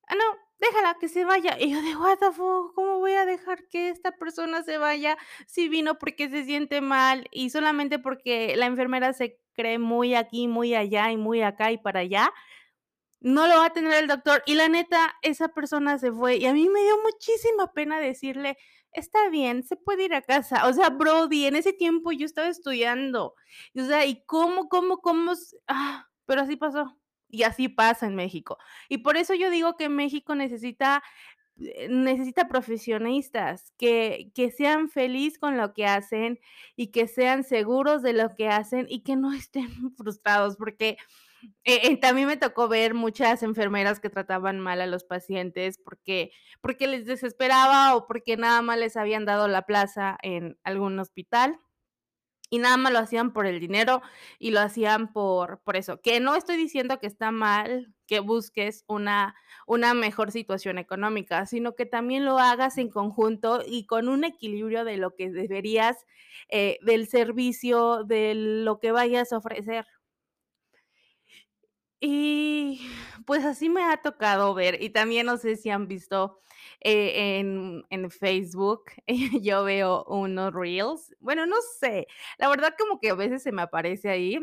"Ah, 0.07 0.15
no". 0.15 0.23
déjala 0.59 0.95
que 0.99 1.09
se 1.09 1.25
vaya. 1.25 1.57
Y 1.59 1.71
yo 1.73 1.81
de: 1.83 1.95
"What 1.97 2.19
the 2.19 2.31
fuck, 2.31 2.73
¿cómo 2.75 2.99
voy 2.99 3.13
a 3.13 3.25
dejar 3.25 3.67
que 3.69 3.89
esta 3.89 4.13
persona 4.13 4.63
se 4.63 4.77
vaya 4.79 5.17
si 5.47 5.69
vino 5.69 5.97
porque 5.99 6.29
se 6.29 6.45
siente 6.45 6.81
mal 6.81 7.27
y 7.31 7.49
solamente 7.51 7.99
porque 7.99 8.55
la 8.57 8.67
enfermera 8.67 9.13
se 9.13 9.39
cree 9.53 9.79
muy 9.79 10.15
aquí, 10.15 10.47
muy 10.47 10.75
allá 10.75 11.11
y 11.11 11.17
muy 11.17 11.41
acá 11.43 11.71
y 11.73 11.77
para 11.79 12.01
allá, 12.01 12.33
no 13.21 13.47
lo 13.47 13.55
va 13.57 13.63
a 13.65 13.67
atender 13.67 13.95
el 14.03 14.07
doctor?". 14.07 14.43
Y 14.47 14.55
la 14.55 14.69
neta, 14.69 15.15
esa 15.23 15.49
persona 15.49 15.97
se 15.99 16.11
fue 16.11 16.37
y 16.37 16.45
a 16.47 16.53
mí 16.53 16.69
me 16.69 16.81
dio 16.83 16.97
muchísima 17.03 17.73
pena 17.73 17.99
decirle: 17.99 18.57
"Está 18.93 19.29
bien, 19.29 19.63
se 19.63 19.75
puede 19.77 20.05
ir 20.05 20.13
a 20.15 20.21
casa". 20.21 20.67
O 20.67 20.73
sea, 20.73 20.89
brody, 20.89 21.45
en 21.45 21.55
ese 21.55 21.73
tiempo 21.73 22.11
yo 22.11 22.25
estaba 22.25 22.47
estudiando. 22.49 23.35
O 23.75 23.85
sea, 23.85 24.05
¿y 24.05 24.23
cómo 24.25 24.69
cómo 24.69 24.97
cómo? 24.99 25.33
Ah, 25.67 26.07
pero 26.25 26.41
así 26.41 26.55
pasó. 26.55 26.97
Y 27.29 27.43
así 27.43 27.67
pasa 27.69 28.07
en 28.07 28.15
México. 28.15 28.57
Y 28.89 28.99
por 28.99 29.17
eso 29.17 29.33
yo 29.35 29.49
digo 29.51 29.75
que 29.77 29.89
México 29.89 30.33
necesita, 30.35 31.03
eh, 31.59 31.87
necesita 31.89 32.47
profesionistas 32.49 33.73
que 33.77 34.31
que 34.35 34.51
sean 34.51 34.89
feliz 34.89 35.39
con 35.39 35.57
lo 35.57 35.73
que 35.73 35.85
hacen 35.87 36.39
y 36.77 36.87
que 36.91 37.07
sean 37.07 37.43
seguros 37.43 38.03
de 38.03 38.13
lo 38.13 38.35
que 38.35 38.49
hacen 38.49 38.87
y 38.89 39.03
que 39.03 39.15
no 39.17 39.33
estén 39.33 39.69
frustrados, 39.97 40.57
porque, 40.57 40.97
eh 41.63 41.81
eh, 41.83 41.97
también 41.99 42.27
me 42.27 42.37
tocó 42.37 42.67
ver 42.67 42.93
muchas 42.93 43.43
enfermeras 43.43 43.99
que 43.99 44.09
trataban 44.09 44.59
mal 44.59 44.81
a 44.81 44.87
los 44.87 45.03
pacientes 45.03 45.77
porque 45.83 46.31
porque 46.61 46.87
les 46.87 47.05
desesperaba 47.05 47.95
o 47.95 48.07
porque 48.07 48.37
nada 48.37 48.61
más 48.61 48.77
les 48.79 48.97
habían 48.97 49.25
dado 49.25 49.47
la 49.47 49.63
plaza 49.63 50.17
en 50.23 50.57
algún 50.63 50.99
hospital. 50.99 51.59
Y 52.49 52.59
nada 52.59 52.77
más 52.77 52.93
lo 52.93 52.99
hacían 52.99 53.33
por 53.33 53.45
el 53.45 53.59
dinero 53.59 54.01
y 54.39 54.51
lo 54.51 54.61
hacían 54.61 55.11
por 55.13 55.61
por 55.63 55.75
eso. 55.77 56.01
Que 56.01 56.19
no 56.21 56.35
estoy 56.35 56.57
diciendo 56.57 56.99
que 56.99 57.07
está 57.07 57.31
mal 57.31 57.93
que 58.07 58.21
busques 58.21 58.85
una 58.87 59.35
una 59.67 59.93
mejor 59.93 60.31
situación 60.31 60.77
económica, 60.77 61.45
sino 61.45 61.75
que 61.75 61.85
también 61.85 62.25
lo 62.25 62.39
hagas 62.39 62.77
en 62.77 62.89
conjunto 62.89 63.63
y 63.67 63.85
con 63.85 64.07
un 64.09 64.23
equilibrio 64.23 64.85
de 64.85 64.97
lo 64.97 65.15
que 65.15 65.29
deberías, 65.31 66.05
eh, 66.49 66.79
del 66.83 67.07
servicio, 67.07 68.03
de 68.05 68.33
lo 68.35 68.79
que 68.79 68.91
vayas 68.93 69.33
a 69.33 69.37
ofrecer. 69.39 69.85
Y 72.01 72.79
pues 73.25 73.43
así 73.43 73.69
me 73.69 73.83
ha 73.83 73.97
tocado 73.97 74.53
ver, 74.53 74.81
y 74.83 74.91
también 74.91 75.25
no 75.25 75.37
sé 75.37 75.55
si 75.55 75.69
han 75.71 75.87
visto, 75.87 76.39
eh, 76.81 77.39
en 77.39 77.85
en 77.89 78.11
Facebook, 78.11 78.83
yo 79.41 79.63
veo 79.63 80.03
unos 80.05 80.53
reels, 80.53 81.15
bueno, 81.19 81.47
no 81.47 81.55
sé, 81.79 82.07
la 82.37 82.49
verdad 82.49 82.75
como 82.77 82.99
que 82.99 83.09
a 83.09 83.15
veces 83.15 83.41
se 83.41 83.51
me 83.51 83.63
aparece 83.63 84.09
ahí 84.09 84.39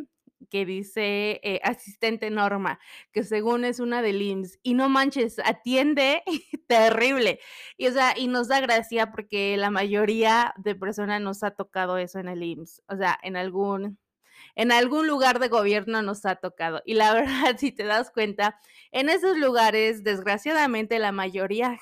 que 0.51 0.67
dice, 0.67 1.41
eh, 1.45 1.61
asistente 1.63 2.29
Norma, 2.31 2.79
que 3.13 3.23
según 3.23 3.65
es 3.65 3.79
una 3.81 4.03
del 4.03 4.21
IMSS, 4.21 4.59
y 4.63 4.75
no 4.75 4.89
manches, 4.89 5.39
atiende 5.45 6.23
terrible. 6.69 7.39
Y, 7.79 7.87
o 7.87 7.93
sea, 7.93 8.15
y 8.19 8.27
nos 8.29 8.49
da 8.49 8.61
gracia 8.61 9.11
porque 9.13 9.57
la 9.57 9.71
mayoría 9.71 10.53
de 10.59 10.75
personas 10.75 11.21
nos 11.23 11.43
ha 11.45 11.53
tocado 11.53 11.99
eso 11.99 12.19
en 12.19 12.29
el 12.29 12.43
IMSS, 12.43 12.83
o 12.89 12.97
sea, 12.97 13.19
en 13.23 13.37
algún 13.37 13.99
en 14.57 14.73
algún 14.73 15.07
lugar 15.07 15.39
de 15.41 15.49
gobierno 15.49 16.03
nos 16.03 16.25
ha 16.27 16.37
tocado. 16.37 16.83
Y 16.85 16.95
la 16.95 17.13
verdad, 17.15 17.57
si 17.59 17.73
te 17.73 17.85
das 17.85 18.11
cuenta, 18.11 18.59
en 18.93 19.09
esos 19.09 19.37
lugares, 19.37 20.05
desgraciadamente, 20.05 20.99
la 20.99 21.13
mayoría 21.13 21.79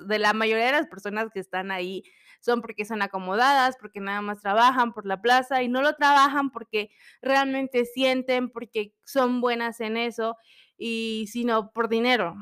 de 0.00 0.18
la 0.18 0.32
mayoría 0.32 0.66
de 0.66 0.72
las 0.72 0.86
personas 0.88 1.28
que 1.32 1.40
están 1.40 1.70
ahí 1.70 2.02
son 2.40 2.60
porque 2.60 2.84
son 2.84 3.02
acomodadas, 3.02 3.76
porque 3.80 4.00
nada 4.00 4.20
más 4.20 4.40
trabajan 4.40 4.92
por 4.92 5.06
la 5.06 5.20
plaza 5.22 5.62
y 5.62 5.68
no 5.68 5.82
lo 5.82 5.94
trabajan 5.94 6.50
porque 6.50 6.90
realmente 7.20 7.84
sienten, 7.84 8.50
porque 8.50 8.94
son 9.04 9.40
buenas 9.40 9.80
en 9.80 9.96
eso 9.96 10.36
y 10.76 11.26
sino 11.30 11.72
por 11.72 11.88
dinero. 11.88 12.34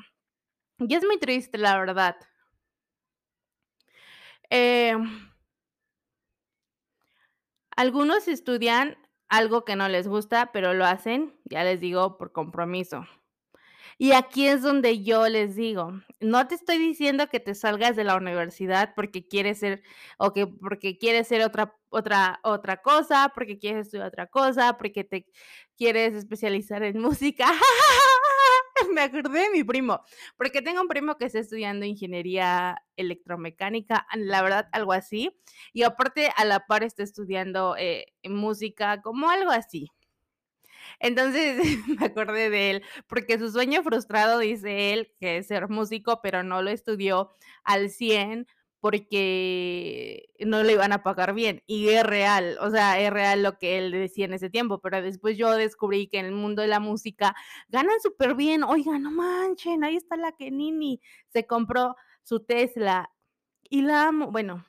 Y 0.79 0.95
es 0.95 1.05
muy 1.05 1.19
triste, 1.19 1.59
la 1.59 1.79
verdad. 1.79 2.17
Em 4.51 5.31
algunos 7.77 8.29
estudian 8.29 8.97
algo 9.31 9.65
que 9.65 9.77
no 9.77 9.89
les 9.89 10.07
gusta, 10.09 10.51
pero 10.53 10.75
lo 10.75 10.85
hacen, 10.85 11.35
ya 11.45 11.65
les 11.65 11.81
digo, 11.81 12.19
por 12.19 12.33
compromiso. 12.33 13.07
Y 13.99 14.13
aquí 14.13 14.47
es 14.47 14.63
donde 14.63 15.03
yo 15.03 15.29
les 15.29 15.57
digo, 15.57 15.93
no 16.21 16.49
te 16.49 16.55
estoy 16.55 16.79
diciendo 16.79 17.29
que 17.29 17.39
te 17.39 17.55
salgas 17.55 17.97
de 17.97 18.05
la 18.05 18.17
universidad 18.17 18.95
porque 18.97 19.29
quieres 19.29 19.59
ser 19.59 19.83
o 20.19 20.33
que 20.33 20.47
porque 20.47 20.97
quieres 20.99 21.29
ser 21.29 21.43
otra 21.43 21.77
otra 21.91 22.41
otra 22.43 22.79
cosa, 22.79 23.31
porque 23.35 23.59
quieres 23.59 23.87
estudiar 23.87 24.09
otra 24.09 24.27
cosa, 24.27 24.79
porque 24.79 25.05
te 25.05 25.27
quieres 25.77 26.15
especializar 26.15 26.83
en 26.83 26.99
música. 26.99 27.47
Me 28.95 29.03
acordé 29.03 29.41
de 29.41 29.51
mi 29.51 29.65
primo, 29.65 30.03
porque 30.37 30.63
tengo 30.63 30.81
un 30.81 30.89
primo 30.89 31.17
que 31.17 31.27
está 31.27 31.39
estudiando 31.39 31.87
ingeniería 31.87 32.83
electromecánica, 32.97 34.07
la 34.15 34.43
verdad, 34.43 34.69
algo 34.73 34.93
así, 34.93 35.31
y 35.73 35.83
aparte 35.83 36.31
a 36.37 36.45
la 36.45 36.67
par 36.67 36.83
está 36.83 37.03
estudiando, 37.03 37.77
eh, 37.79 38.07
música, 38.25 39.01
como 39.03 39.31
algo 39.31 39.51
así. 39.51 39.91
Entonces, 40.99 41.57
me 42.01 42.07
acordé 42.07 42.51
de 42.51 42.71
él, 42.71 42.83
porque 43.07 43.39
su 43.39 43.51
sueño 43.51 43.83
frustrado, 43.83 44.39
dice 44.39 44.93
él, 44.93 45.13
que 45.19 45.39
es 45.39 45.47
ser 45.49 45.69
músico, 45.69 46.21
pero 46.23 46.43
no 46.43 46.63
lo 46.63 46.71
estudió 46.71 47.31
al 47.65 47.91
100 47.91 48.47
porque 48.81 50.31
no 50.41 50.63
le 50.63 50.73
iban 50.73 50.93
a 50.93 51.03
pagar 51.03 51.35
bien. 51.35 51.63
Y 51.67 51.91
es 51.91 52.03
real, 52.05 52.57
o 52.61 52.71
sea, 52.71 52.99
es 53.01 53.11
real 53.11 53.43
lo 53.43 53.59
que 53.59 53.79
él 53.79 53.93
decía 53.93 54.25
en 54.25 54.35
ese 54.35 54.51
tiempo, 54.51 54.81
pero 54.81 55.03
después 55.03 55.37
yo 55.37 55.53
descubrí 55.53 56.09
que 56.09 56.19
en 56.19 56.27
el 56.27 56.33
mundo 56.33 56.63
de 56.63 56.69
la 56.69 56.81
música 56.81 57.35
ganan 57.69 58.01
superbién. 58.01 58.65
Oigan, 58.65 59.03
no 59.03 59.11
manchen, 59.11 59.85
ahí 59.85 59.97
está 59.97 60.17
la 60.17 60.33
Kenini, 60.33 61.01
se 61.29 61.47
compró 61.47 61.97
su 62.23 62.41
Tesla 62.41 63.11
y 63.69 63.83
la 63.83 64.09
amo. 64.09 64.31
Bueno, 64.31 64.65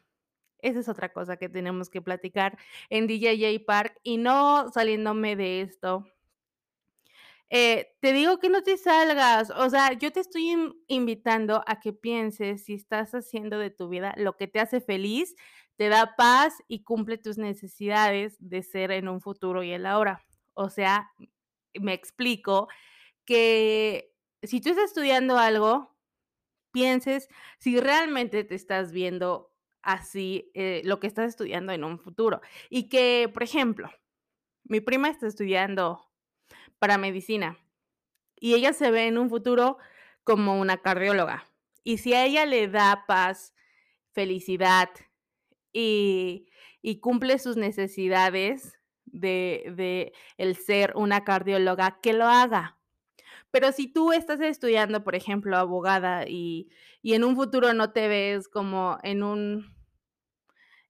esa 0.59 0.79
es 0.79 0.89
otra 0.89 1.11
cosa 1.11 1.37
que 1.37 1.49
tenemos 1.49 1.89
que 1.89 2.01
platicar 2.01 2.57
en 2.89 3.07
DJJ 3.07 3.65
Park 3.65 3.99
y 4.03 4.17
no 4.17 4.69
saliéndome 4.71 5.35
de 5.35 5.61
esto. 5.61 6.05
Eh, 7.53 7.89
te 7.99 8.13
digo 8.13 8.39
que 8.39 8.47
no 8.49 8.63
te 8.63 8.77
salgas, 8.77 9.49
o 9.51 9.69
sea, 9.69 9.91
yo 9.91 10.13
te 10.13 10.21
estoy 10.21 10.51
in 10.51 10.73
invitando 10.87 11.61
a 11.67 11.81
que 11.81 11.91
pienses 11.91 12.63
si 12.63 12.75
estás 12.75 13.11
haciendo 13.13 13.59
de 13.59 13.69
tu 13.69 13.89
vida 13.89 14.13
lo 14.15 14.37
que 14.37 14.47
te 14.47 14.61
hace 14.61 14.79
feliz, 14.79 15.35
te 15.75 15.89
da 15.89 16.15
paz 16.15 16.53
y 16.69 16.83
cumple 16.83 17.17
tus 17.17 17.37
necesidades 17.37 18.37
de 18.39 18.63
ser 18.63 18.91
en 18.91 19.09
un 19.09 19.19
futuro 19.19 19.63
y 19.63 19.71
el 19.73 19.85
ahora. 19.85 20.23
O 20.53 20.69
sea, 20.69 21.11
me 21.79 21.93
explico, 21.93 22.69
que 23.25 24.13
si 24.43 24.61
tú 24.61 24.69
estás 24.71 24.85
estudiando 24.87 25.37
algo, 25.39 25.95
pienses 26.73 27.29
si 27.59 27.79
realmente 27.79 28.43
te 28.45 28.55
estás 28.55 28.91
viendo 28.93 29.53
así, 29.83 30.51
eh, 30.55 30.81
lo 30.85 30.99
que 30.99 31.07
estás 31.07 31.29
estudiando 31.29 31.73
en 31.73 31.83
un 31.85 31.99
futuro. 31.99 32.41
Y 32.69 32.89
que, 32.89 33.29
por 33.33 33.43
ejemplo, 33.43 33.89
mi 34.65 34.81
prima 34.81 35.09
está 35.09 35.27
estudiando 35.27 36.10
para 36.81 36.97
medicina 36.97 37.59
y 38.39 38.55
ella 38.55 38.73
se 38.73 38.89
ve 38.89 39.05
en 39.05 39.19
un 39.19 39.29
futuro 39.29 39.77
como 40.23 40.59
una 40.59 40.77
cardióloga. 40.77 41.47
Y 41.83 41.99
si 41.99 42.15
a 42.15 42.25
ella 42.25 42.47
le 42.47 42.67
da 42.67 43.05
paz, 43.07 43.53
felicidad 44.13 44.89
y 45.71 46.47
y 46.81 46.99
cumple 46.99 47.37
sus 47.37 47.55
necesidades 47.55 48.79
de 49.05 49.71
de 49.77 50.13
el 50.37 50.55
ser 50.55 50.93
una 50.95 51.23
cardióloga, 51.23 51.99
que 52.01 52.13
lo 52.13 52.25
haga. 52.25 52.79
Pero 53.51 53.71
si 53.71 53.87
tú 53.87 54.11
estás 54.11 54.41
estudiando, 54.41 55.03
por 55.03 55.13
ejemplo, 55.15 55.57
abogada 55.57 56.27
y 56.27 56.71
y 57.03 57.13
en 57.13 57.23
un 57.23 57.35
futuro 57.35 57.73
no 57.73 57.91
te 57.93 58.07
ves 58.07 58.47
como 58.47 58.97
en 59.03 59.21
un 59.21 59.75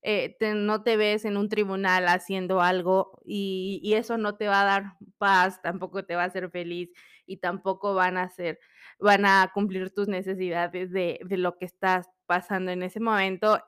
eh, 0.02 0.36
no 0.56 0.84
te 0.84 0.98
ves 0.98 1.26
en 1.26 1.38
un 1.38 1.50
tribunal 1.50 2.08
haciendo 2.08 2.62
algo 2.62 3.22
y 3.26 3.94
eso 3.96 4.18
no 4.18 4.36
te 4.36 4.48
va 4.48 4.62
a 4.62 4.66
dar 4.66 4.84
paz, 5.18 5.62
tampoco 5.62 6.04
te 6.06 6.16
va 6.16 6.24
a 6.24 6.26
hacer 6.28 6.50
feliz 6.52 6.90
y 7.26 7.38
tampoco 7.38 7.94
van 7.94 8.18
a 8.18 8.30
ser 8.30 8.60
van 9.00 9.26
a 9.26 9.52
cumplir 9.54 9.92
tus 9.94 10.08
necesidades 10.08 10.92
de 10.92 11.20
de 11.24 11.38
lo 11.38 11.58
que 11.58 11.66
estás 11.66 12.08
pasando 12.26 12.72
en 12.72 12.84
ese 12.84 13.00
momento, 13.00 13.60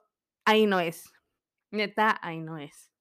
ahí 0.46 0.66
no 0.66 0.80
es. 0.80 1.12
Neta, 1.72 2.20
ahí 2.22 2.40
no 2.40 2.58
es. 2.58 2.92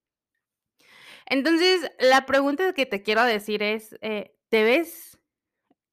Entonces, 1.26 1.90
la 1.98 2.26
pregunta 2.26 2.72
que 2.72 2.86
te 2.86 3.02
quiero 3.02 3.24
decir 3.24 3.62
es, 3.62 3.96
eh, 4.00 4.34
¿te 4.48 4.64
ves? 4.64 5.18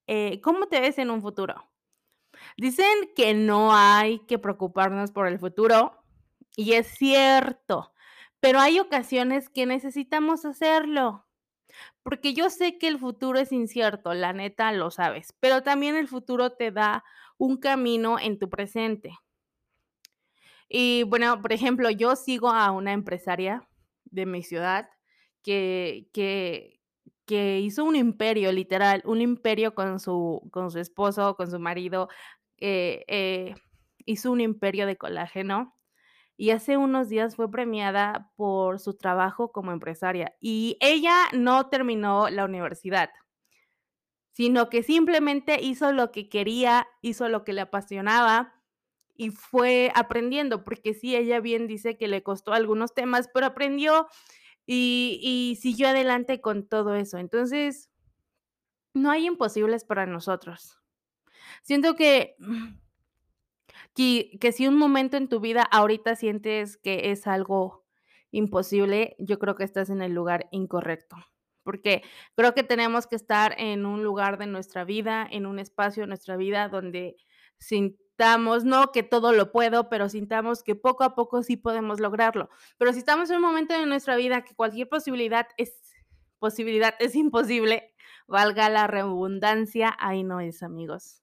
Eh, 0.06 0.40
¿cómo 0.40 0.66
te 0.66 0.80
ves 0.80 0.98
en 0.98 1.10
un 1.10 1.22
futuro? 1.22 1.70
Dicen 2.56 2.86
que 3.14 3.34
no 3.34 3.74
hay 3.74 4.20
que 4.26 4.38
preocuparnos 4.38 5.12
por 5.12 5.26
el 5.28 5.38
futuro, 5.38 5.99
y 6.60 6.74
es 6.74 6.88
cierto, 6.88 7.94
pero 8.38 8.60
hay 8.60 8.80
ocasiones 8.80 9.48
que 9.48 9.64
necesitamos 9.64 10.44
hacerlo. 10.44 11.26
Porque 12.02 12.34
yo 12.34 12.50
sé 12.50 12.76
que 12.76 12.86
el 12.86 12.98
futuro 12.98 13.38
es 13.38 13.50
incierto, 13.50 14.12
la 14.12 14.34
neta 14.34 14.70
lo 14.72 14.90
sabes, 14.90 15.34
pero 15.40 15.62
también 15.62 15.96
el 15.96 16.06
futuro 16.06 16.52
te 16.52 16.70
da 16.70 17.02
un 17.38 17.56
camino 17.56 18.18
en 18.18 18.38
tu 18.38 18.50
presente. 18.50 19.16
Y 20.68 21.04
bueno, 21.04 21.40
por 21.40 21.54
ejemplo, 21.54 21.88
yo 21.90 22.14
sigo 22.14 22.50
a 22.50 22.70
una 22.72 22.92
empresaria 22.92 23.66
de 24.04 24.26
mi 24.26 24.42
ciudad 24.42 24.90
que 25.42 26.08
que 26.12 26.80
que 27.24 27.60
hizo 27.60 27.84
un 27.84 27.96
imperio, 27.96 28.52
literal, 28.52 29.00
un 29.06 29.22
imperio 29.22 29.74
con 29.74 29.98
su 29.98 30.46
con 30.52 30.70
su 30.70 30.78
esposo, 30.78 31.36
con 31.36 31.50
su 31.50 31.58
marido, 31.58 32.08
eh, 32.58 33.04
eh, 33.08 33.54
hizo 34.04 34.30
un 34.30 34.42
imperio 34.42 34.86
de 34.86 34.96
colágeno 34.96 35.79
y 36.40 36.52
hace 36.52 36.78
unos 36.78 37.10
días 37.10 37.36
fue 37.36 37.50
premiada 37.50 38.32
por 38.34 38.80
su 38.80 38.94
trabajo 38.94 39.52
como 39.52 39.72
empresaria. 39.72 40.34
Y 40.40 40.78
ella 40.80 41.14
no 41.34 41.68
terminó 41.68 42.30
la 42.30 42.46
universidad, 42.46 43.10
sino 44.32 44.70
que 44.70 44.82
simplemente 44.82 45.62
hizo 45.62 45.92
lo 45.92 46.10
que 46.12 46.30
quería, 46.30 46.86
hizo 47.02 47.28
lo 47.28 47.44
que 47.44 47.52
le 47.52 47.60
apasionaba 47.60 48.54
y 49.14 49.28
fue 49.32 49.92
aprendiendo, 49.94 50.64
porque 50.64 50.94
sí, 50.94 51.14
ella 51.14 51.40
bien 51.40 51.66
dice 51.66 51.98
que 51.98 52.08
le 52.08 52.22
costó 52.22 52.54
algunos 52.54 52.94
temas, 52.94 53.28
pero 53.34 53.44
aprendió 53.44 54.06
y, 54.64 55.20
y 55.22 55.56
siguió 55.56 55.88
adelante 55.88 56.40
con 56.40 56.66
todo 56.66 56.94
eso. 56.94 57.18
Entonces, 57.18 57.90
no 58.94 59.10
hay 59.10 59.26
imposibles 59.26 59.84
para 59.84 60.06
nosotros. 60.06 60.78
Siento 61.62 61.96
que 61.96 62.36
que 63.94 64.52
si 64.52 64.66
un 64.66 64.76
momento 64.76 65.16
en 65.16 65.28
tu 65.28 65.40
vida 65.40 65.62
ahorita 65.62 66.16
sientes 66.16 66.76
que 66.76 67.10
es 67.10 67.26
algo 67.26 67.84
imposible, 68.30 69.16
yo 69.18 69.38
creo 69.38 69.56
que 69.56 69.64
estás 69.64 69.90
en 69.90 70.02
el 70.02 70.12
lugar 70.12 70.48
incorrecto, 70.52 71.16
porque 71.62 72.02
creo 72.36 72.54
que 72.54 72.62
tenemos 72.62 73.06
que 73.06 73.16
estar 73.16 73.54
en 73.58 73.86
un 73.86 74.02
lugar 74.04 74.38
de 74.38 74.46
nuestra 74.46 74.84
vida, 74.84 75.26
en 75.30 75.46
un 75.46 75.58
espacio 75.58 76.02
de 76.02 76.06
nuestra 76.06 76.36
vida 76.36 76.68
donde 76.68 77.16
sintamos, 77.58 78.64
no 78.64 78.92
que 78.92 79.02
todo 79.02 79.32
lo 79.32 79.52
puedo, 79.52 79.88
pero 79.88 80.08
sintamos 80.08 80.62
que 80.62 80.74
poco 80.74 81.04
a 81.04 81.14
poco 81.14 81.42
sí 81.42 81.56
podemos 81.56 82.00
lograrlo. 82.00 82.48
Pero 82.78 82.92
si 82.92 83.00
estamos 83.00 83.30
en 83.30 83.36
un 83.36 83.42
momento 83.42 83.78
de 83.78 83.86
nuestra 83.86 84.16
vida 84.16 84.42
que 84.42 84.54
cualquier 84.54 84.88
posibilidad 84.88 85.46
es 85.56 85.74
posibilidad 86.40 86.94
es 86.98 87.14
imposible, 87.14 87.94
valga 88.26 88.68
la 88.70 88.86
redundancia, 88.86 89.94
ahí 90.00 90.24
no 90.24 90.40
es, 90.40 90.62
amigos. 90.62 91.22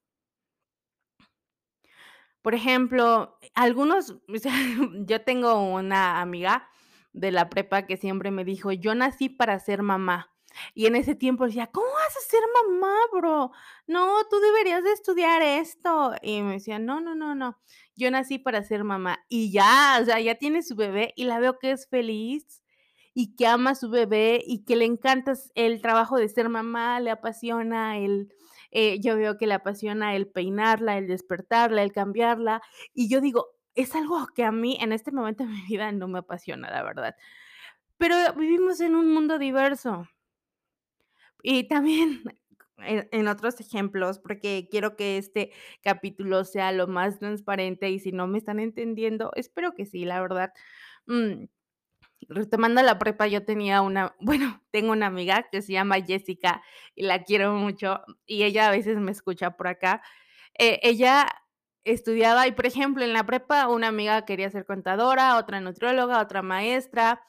Por 2.48 2.56
ejemplo, 2.56 3.38
algunos, 3.56 4.16
yo 5.06 5.22
tengo 5.22 5.62
una 5.70 6.22
amiga 6.22 6.70
de 7.12 7.34
la 7.34 7.50
prepa 7.50 7.86
que 7.86 7.98
siempre 7.98 8.32
me 8.32 8.46
dijo: 8.46 8.72
"Yo 8.72 8.96
nací 8.96 9.28
para 9.28 9.60
ser 9.60 9.84
mamá". 9.84 10.34
Y 10.74 10.86
en 10.86 10.96
ese 10.96 11.14
tiempo 11.14 11.46
decía: 11.46 11.68
"¿Cómo 11.68 11.88
vas 11.88 12.16
a 12.16 12.30
ser 12.30 12.40
mamá, 12.64 12.96
bro? 13.12 13.52
No, 13.86 14.24
tú 14.30 14.40
deberías 14.40 14.82
de 14.82 14.94
estudiar 14.94 15.42
esto". 15.42 16.14
Y 16.22 16.42
me 16.42 16.54
decía: 16.54 16.80
"No, 16.80 17.02
no, 17.02 17.16
no, 17.16 17.36
no, 17.36 17.60
yo 17.98 18.10
nací 18.12 18.40
para 18.40 18.64
ser 18.64 18.86
mamá". 18.86 19.20
Y 19.28 19.52
ya, 19.52 20.00
o 20.02 20.06
sea, 20.06 20.18
ya 20.22 20.36
tiene 20.36 20.64
su 20.64 20.78
bebé 20.78 21.12
y 21.18 21.26
la 21.26 21.40
veo 21.40 21.60
que 21.60 21.72
es 21.72 21.90
feliz 21.90 22.64
y 23.14 23.36
que 23.36 23.46
ama 23.46 23.72
a 23.72 23.76
su 23.76 23.90
bebé 23.90 24.42
y 24.48 24.64
que 24.64 24.78
le 24.78 24.86
encanta 24.86 25.34
el 25.56 25.82
trabajo 25.82 26.16
de 26.16 26.30
ser 26.30 26.48
mamá, 26.48 27.02
le 27.02 27.12
apasiona 27.12 27.98
el 27.98 28.32
eh, 28.72 29.00
yo 29.02 29.16
veo 29.18 29.38
que 29.38 29.48
le 29.48 29.54
apasiona 29.56 30.16
el 30.16 30.28
peinarla, 30.28 30.98
el 30.98 31.08
despertarla, 31.08 31.84
el 31.84 31.92
cambiarla, 31.92 32.62
y 32.94 33.10
yo 33.10 33.22
digo, 33.22 33.48
es 33.76 33.96
algo 33.96 34.28
que 34.36 34.44
a 34.44 34.52
mí 34.52 34.78
en 34.82 34.92
este 34.92 35.12
momento 35.12 35.44
de 35.46 35.50
mi 35.52 35.62
vida 35.68 35.92
no 35.92 36.08
me 36.08 36.20
apasiona, 36.20 36.70
la 36.70 36.84
verdad. 36.84 37.16
Pero 37.98 38.16
vivimos 38.36 38.82
en 38.82 38.96
un 38.96 39.14
mundo 39.14 39.40
diverso. 39.40 40.08
Y 41.44 41.68
también 41.68 42.24
en 42.78 43.28
otros 43.28 43.60
ejemplos, 43.60 44.20
porque 44.20 44.68
quiero 44.70 44.96
que 44.96 45.18
este 45.18 45.52
capítulo 45.82 46.44
sea 46.44 46.72
lo 46.72 46.88
más 46.88 47.20
transparente, 47.20 47.90
y 47.90 48.00
si 48.00 48.12
no 48.12 48.28
me 48.28 48.38
están 48.38 48.60
entendiendo, 48.60 49.32
espero 49.36 49.74
que 49.74 49.86
sí, 49.86 50.06
la 50.06 50.22
verdad. 50.22 50.54
Mm, 51.08 51.46
retomando 52.30 52.82
la 52.82 53.00
prepa, 53.00 53.28
yo 53.28 53.44
tenía 53.46 53.82
una 53.82 54.16
bueno, 54.22 54.62
tengo 54.72 54.92
una 54.92 55.08
amiga 55.08 55.48
que 55.52 55.62
se 55.62 55.74
llama 55.74 56.02
Jessica 56.02 56.62
y 56.96 57.04
la 57.04 57.24
quiero 57.24 57.54
mucho, 57.54 58.02
y 58.26 58.44
ella 58.44 58.68
a 58.68 58.72
veces 58.72 58.98
me 58.98 59.12
escucha 59.12 59.52
por 59.52 59.68
acá. 59.68 60.02
Eh, 60.60 60.80
ella 60.84 61.28
estudiaba 61.84 62.48
y, 62.48 62.52
por 62.52 62.66
ejemplo, 62.66 63.04
en 63.04 63.14
la 63.14 63.26
prepa, 63.26 63.68
una 63.68 63.88
amiga 63.88 64.26
quería 64.26 64.50
ser 64.50 64.66
contadora, 64.66 65.38
otra 65.38 65.62
nutrióloga, 65.62 66.22
otra 66.22 66.42
maestra, 66.42 67.22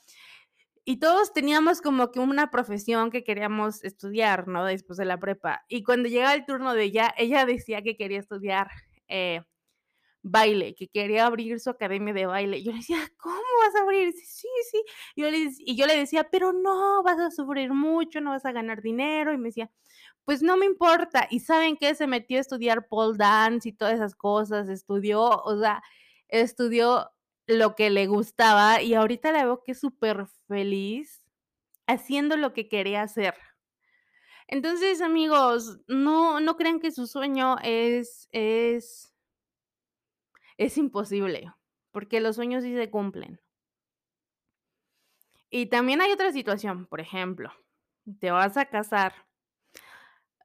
y 0.84 0.98
todos 0.98 1.34
teníamos 1.34 1.82
como 1.82 2.10
que 2.10 2.18
una 2.18 2.50
profesión 2.50 3.10
que 3.10 3.22
queríamos 3.22 3.84
estudiar, 3.84 4.48
¿no? 4.48 4.64
Después 4.64 4.96
de 4.96 5.04
la 5.04 5.18
prepa. 5.18 5.64
Y 5.68 5.82
cuando 5.82 6.08
llegaba 6.08 6.34
el 6.34 6.46
turno 6.46 6.72
de 6.74 6.84
ella, 6.84 7.14
ella 7.18 7.44
decía 7.44 7.82
que 7.82 7.94
quería 7.96 8.18
estudiar, 8.18 8.68
eh, 9.06 9.42
baile, 10.22 10.74
que 10.74 10.88
quería 10.88 11.26
abrir 11.26 11.61
su 11.61 11.70
academia 11.70 12.14
de 12.14 12.26
baile. 12.26 12.62
Yo 12.62 12.72
le 12.72 12.78
decía: 12.78 12.98
"¿Cómo 13.18 13.37
vas 13.64 13.74
a 13.76 13.83
abrir?". 13.85 14.12
"Sí, 14.14 14.48
sí". 14.70 14.83
Y 15.16 15.22
yo 15.22 15.31
le 15.31 15.38
y 15.59 15.76
yo 15.76 15.87
le 15.87 15.96
decía: 15.98 16.24
"Pero 16.31 16.52
no, 16.52 17.02
vas 17.04 17.18
a 17.20 17.31
sufrir 17.31 17.72
mucho, 17.72 18.20
no 18.20 18.31
vas 18.31 18.44
a 18.46 18.52
ganar 18.52 18.83
dinero". 18.83 19.33
Y 19.35 19.38
me 19.38 19.48
decía: 19.50 19.70
"Pues 20.24 20.42
no 20.42 20.57
me 20.59 20.66
importa". 20.66 21.26
¿Y 21.31 21.40
saben 21.40 21.76
qué? 21.78 21.94
Se 21.94 22.07
metió 22.09 22.38
a 22.38 22.40
estudiar 22.42 22.88
pole 22.88 23.16
dance 23.18 23.68
y 23.70 23.72
todas 23.72 23.94
esas 23.94 24.14
cosas, 24.16 24.68
estudió, 24.70 25.22
o 25.44 25.59
sea, 25.61 25.83
estudió 26.28 27.11
lo 27.48 27.74
que 27.76 27.90
le 27.90 28.07
gustaba, 28.09 28.83
y 28.83 28.94
ahorita 28.94 29.33
la 29.33 29.44
veo 29.44 29.62
que 29.64 29.72
es 29.72 29.81
superfeliz 29.81 31.22
haciendo 31.88 32.37
lo 32.38 32.52
que 32.54 32.68
quería 32.68 33.02
hacer. 33.02 33.35
Entonces, 34.48 35.02
amigos, 35.02 35.78
no 35.88 36.40
no 36.40 36.57
crean 36.57 36.81
que 36.81 36.90
su 36.92 37.07
sueño 37.07 37.57
es 37.62 38.28
es 38.33 39.12
es 40.58 40.78
imposible, 40.78 41.52
porque 41.92 42.20
los 42.20 42.36
sueños 42.36 42.64
sí 42.64 42.74
se 42.76 42.90
cumplen. 42.90 43.40
Y 45.50 45.66
también 45.66 46.00
hay 46.00 46.12
otra 46.12 46.32
situación, 46.32 46.86
por 46.86 47.00
ejemplo, 47.00 47.50
te 48.20 48.30
vas 48.30 48.56
a 48.56 48.66
casar. 48.66 49.14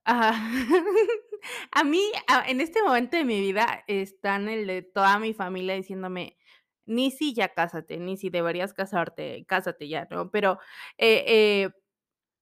Ajá. 0.06 0.34
A 1.71 1.84
mí, 1.84 2.02
ah, 2.28 2.43
en 2.47 2.62
este 2.62 2.82
momento 2.82 3.17
de 3.17 3.26
mi 3.26 3.39
vida 3.41 3.84
están 3.88 4.47
el 4.49 4.67
de 4.67 4.82
toda 4.82 5.19
mi 5.19 5.34
familia 5.34 5.76
diciéndome: 5.76 6.38
"Nisi, 6.86 7.34
ya 7.34 7.49
cásate, 7.54 7.97
Nisi, 7.99 8.30
deberías 8.30 8.73
casarte, 8.73 9.45
cásate 9.47 9.88
ya", 9.89 10.08
¿no? 10.12 10.32
Pero, 10.32 10.60
eh 10.97 11.23
eh, 11.28 11.69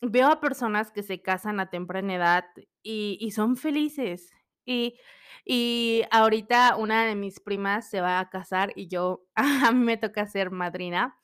veo 0.01 0.29
a 0.29 0.41
personas 0.41 0.91
que 0.91 1.03
se 1.03 1.21
casan 1.21 1.59
a 1.61 1.69
temprana 1.71 2.15
edad 2.15 2.45
y 2.83 3.31
son 3.31 3.57
felices. 3.57 4.31
Y 4.65 4.97
y 5.45 6.03
ahorita 6.11 6.75
una 6.77 7.05
de 7.05 7.15
mis 7.15 7.39
primas 7.39 7.89
se 7.89 8.01
va 8.01 8.19
a 8.19 8.29
casar 8.29 8.73
y 8.75 8.87
yo 8.87 9.25
a 9.35 9.71
mí 9.71 9.83
me 9.85 9.97
toca 9.97 10.27
ser 10.27 10.51
madrina. 10.51 11.17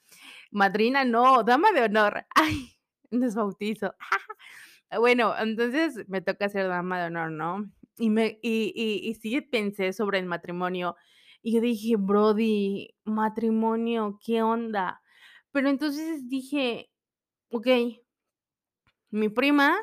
Madrina 0.51 1.05
no, 1.05 1.43
dama 1.43 1.71
de 1.73 1.83
honor. 1.83 2.25
Ay, 2.35 2.71
no 3.11 3.27
es 3.27 3.35
bautizo. 3.35 3.95
Bueno, 4.99 5.33
entonces 5.39 6.05
me 6.09 6.21
toca 6.21 6.49
ser 6.49 6.67
dama 6.69 6.99
de 7.01 7.07
honor, 7.07 7.31
¿no? 7.31 7.71
Y 7.99 8.09
me 8.11 8.39
y 8.43 8.73
y 8.75 9.09
y 9.09 9.15
sí 9.15 9.41
pensé 9.41 9.93
sobre 9.93 10.19
el 10.19 10.25
matrimonio, 10.27 10.95
y 11.43 11.53
yo 11.55 11.61
dije: 11.61 11.95
"Brody, 11.97 12.95
matrimonio, 13.05 14.19
¿qué 14.25 14.43
onda?". 14.43 15.01
Pero 15.51 15.69
entonces 15.69 16.29
dije: 16.29 16.89
"Okey". 17.51 18.03
Mi 19.11 19.29
prima 19.29 19.73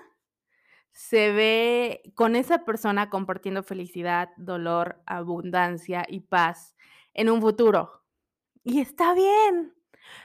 se 0.94 1.32
ve 1.32 2.02
con 2.16 2.36
esa 2.36 2.64
persona 2.64 3.10
compartiendo 3.10 3.64
felicidad, 3.64 4.30
dolor, 4.38 5.02
abundancia 5.06 6.06
y 6.08 6.20
paz 6.22 6.76
en 7.14 7.30
un 7.30 7.42
futuro. 7.42 8.04
Y 8.64 8.80
está 8.80 9.14
bien. 9.14 9.74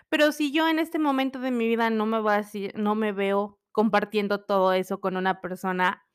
Pero 0.10 0.32
si 0.34 0.52
yo 0.54 0.68
en 0.70 0.80
este 0.80 1.00
momento 1.00 1.40
de 1.40 1.52
mi 1.52 1.68
vida 1.68 1.90
no 1.92 2.06
me 2.08 2.20
voy 2.22 2.34
a 2.34 2.38
decir 2.38 2.74
no 2.76 2.96
me 2.96 3.12
veo 3.14 3.60
compartiendo 3.74 4.42
todo 4.46 4.74
eso 4.74 5.02
con 5.02 5.18
una 5.18 5.42
persona, 5.42 6.06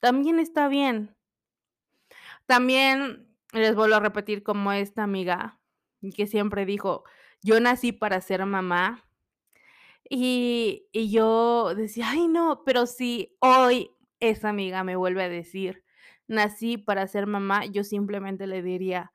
también 0.00 0.38
está 0.40 0.68
bien. 0.68 1.16
También 2.48 3.28
les 3.52 3.74
vuelvo 3.74 3.96
a 3.96 4.00
repetir 4.00 4.42
como 4.42 4.72
esta 4.72 5.02
amiga, 5.02 5.60
que 6.16 6.26
siempre 6.26 6.64
dijo: 6.66 7.04
"Yo 7.42 7.60
nací 7.60 7.92
para 7.92 8.20
ser 8.20 8.44
mamá". 8.46 9.04
Y 10.08 10.88
y 10.92 11.10
yo 11.10 11.74
decía: 11.76 12.10
"Ay, 12.10 12.28
no", 12.28 12.62
pero 12.64 12.86
si 12.86 13.36
hoy 13.40 13.92
esa 14.20 14.50
amiga 14.50 14.84
me 14.84 14.96
vuelve 14.96 15.24
a 15.24 15.28
decir: 15.28 15.84
"Nací 16.28 16.78
para 16.78 17.06
ser 17.08 17.26
mamá", 17.26 17.66
yo 17.66 17.84
simplemente 17.84 18.46
le 18.46 18.62
diría: 18.62 19.12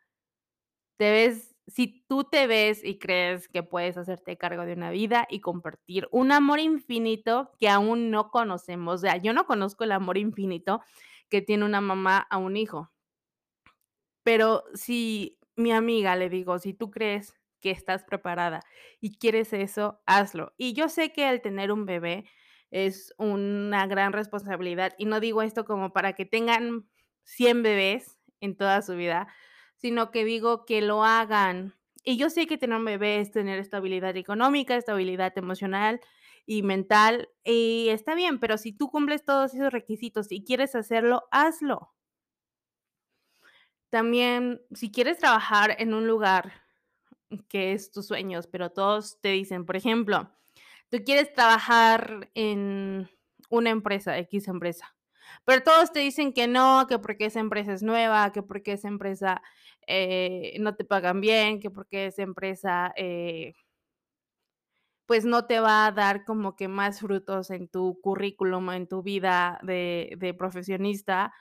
"Te 1.00 1.12
ves 1.12 1.56
si 1.68 2.06
tú 2.08 2.24
te 2.26 2.46
ves 2.48 2.84
y 2.84 3.00
crees 3.00 3.48
que 3.50 3.64
puedes 3.64 3.98
hacerte 3.98 4.38
cargo 4.38 4.66
de 4.66 4.74
una 4.74 4.92
vida 4.92 5.26
y 5.30 5.42
compartir 5.42 6.08
un 6.12 6.32
amor 6.32 6.60
infinito 6.60 7.52
que 7.60 7.70
aún 7.70 8.12
no 8.12 8.30
conocemos", 8.32 8.96
o 8.96 8.98
sea, 9.00 9.18
yo 9.18 9.34
no 9.34 9.46
conozco 9.46 9.84
el 9.84 9.92
amor 9.92 10.18
infinito 10.18 10.82
que 11.30 11.42
tiene 11.42 11.66
una 11.66 11.82
mamá 11.82 12.20
a 12.30 12.38
un 12.38 12.56
hijo. 12.58 12.92
Pero 14.26 14.64
si 14.74 15.38
mi 15.56 15.72
amiga, 15.72 16.16
le 16.16 16.30
digo: 16.30 16.58
"Si 16.60 16.74
tú 16.74 16.90
crees 16.92 17.36
que 17.62 17.72
estás 17.72 18.04
preparada 18.04 18.62
y 19.00 19.18
quieres 19.18 19.54
eso, 19.54 20.02
hazlo". 20.08 20.54
Y 20.58 20.74
yo 20.74 20.90
sé 20.90 21.14
que 21.14 21.30
el 21.30 21.42
tener 21.42 21.72
un 21.72 21.86
bebé 21.86 22.26
es 22.72 23.14
una 23.18 23.88
gran 23.88 24.14
responsabilidad, 24.14 24.94
y 24.98 25.06
no 25.06 25.20
digo 25.20 25.42
esto 25.42 25.66
como 25.66 25.94
para 25.94 26.14
que 26.14 26.26
tengan 26.26 26.88
100 27.24 27.64
bebés 27.64 28.20
en 28.42 28.56
toda 28.56 28.82
su 28.82 28.96
vida, 28.96 29.28
sino 29.78 30.12
que 30.12 30.26
digo 30.26 30.66
que 30.66 30.82
lo 30.82 31.04
hagan. 31.04 31.76
Y 32.04 32.18
yo 32.18 32.30
sé 32.30 32.48
que 32.48 32.58
tener 32.58 32.78
un 32.78 32.86
bebé 32.86 33.20
es 33.20 33.32
tener 33.32 33.60
estabilidad 33.60 34.16
económica, 34.16 34.76
estabilidad 34.76 35.38
emocional 35.38 36.00
y 36.46 36.62
mental, 36.62 37.30
y 37.44 37.90
está 37.90 38.14
bien, 38.14 38.40
pero 38.40 38.58
si 38.58 38.72
tú 38.72 38.90
cumples 38.92 39.26
todos 39.26 39.54
esos 39.56 39.74
requisitos 39.74 40.32
y 40.32 40.44
quieres 40.44 40.76
hacerlo, 40.76 41.24
hazlo. 41.32 41.94
También, 43.90 44.62
si 44.74 44.92
quieres 44.92 45.18
trabajar 45.18 45.76
en 45.80 45.94
un 45.94 46.08
lugar 46.08 46.52
que 47.48 47.74
es 47.74 47.92
tus 47.92 48.08
sueños, 48.08 48.48
pero 48.48 48.72
todos 48.72 49.20
te 49.22 49.30
dicen, 49.30 49.66
por 49.66 49.76
ejemplo, 49.76 50.30
tú 50.92 51.00
quieres 51.06 51.34
trabajar 51.34 52.30
en 52.36 53.10
una 53.50 53.70
empresa, 53.72 54.18
X 54.20 54.48
empresa, 54.48 54.96
pero 55.46 55.64
todos 55.64 55.92
te 55.94 56.00
dicen 56.02 56.34
que 56.34 56.48
no, 56.48 56.88
que 56.88 57.00
porque 57.00 57.26
esa 57.28 57.40
empresa 57.42 57.74
es 57.74 57.84
nueva, 57.84 58.32
que 58.34 58.44
porque 58.44 58.74
esa 58.74 58.88
empresa, 58.90 59.42
eh, 59.88 60.58
no 60.60 60.76
te 60.76 60.86
pagan 60.86 61.22
bien, 61.22 61.60
que 61.60 61.72
porque 61.72 62.08
esa 62.08 62.24
empresa, 62.24 62.94
eh 62.98 63.56
pues, 65.10 65.24
no 65.26 65.46
te 65.46 65.60
va 65.60 65.86
a 65.86 65.92
dar 65.92 66.26
como 66.26 66.56
que 66.56 66.68
más 66.68 67.00
frutos 67.00 67.52
en 67.52 67.68
tu 67.68 68.00
currículum, 68.02 68.72
en 68.72 68.88
tu 68.88 69.04
vida 69.04 69.60
de 69.62 70.16
de 70.18 70.34
profesionista, 70.34 71.32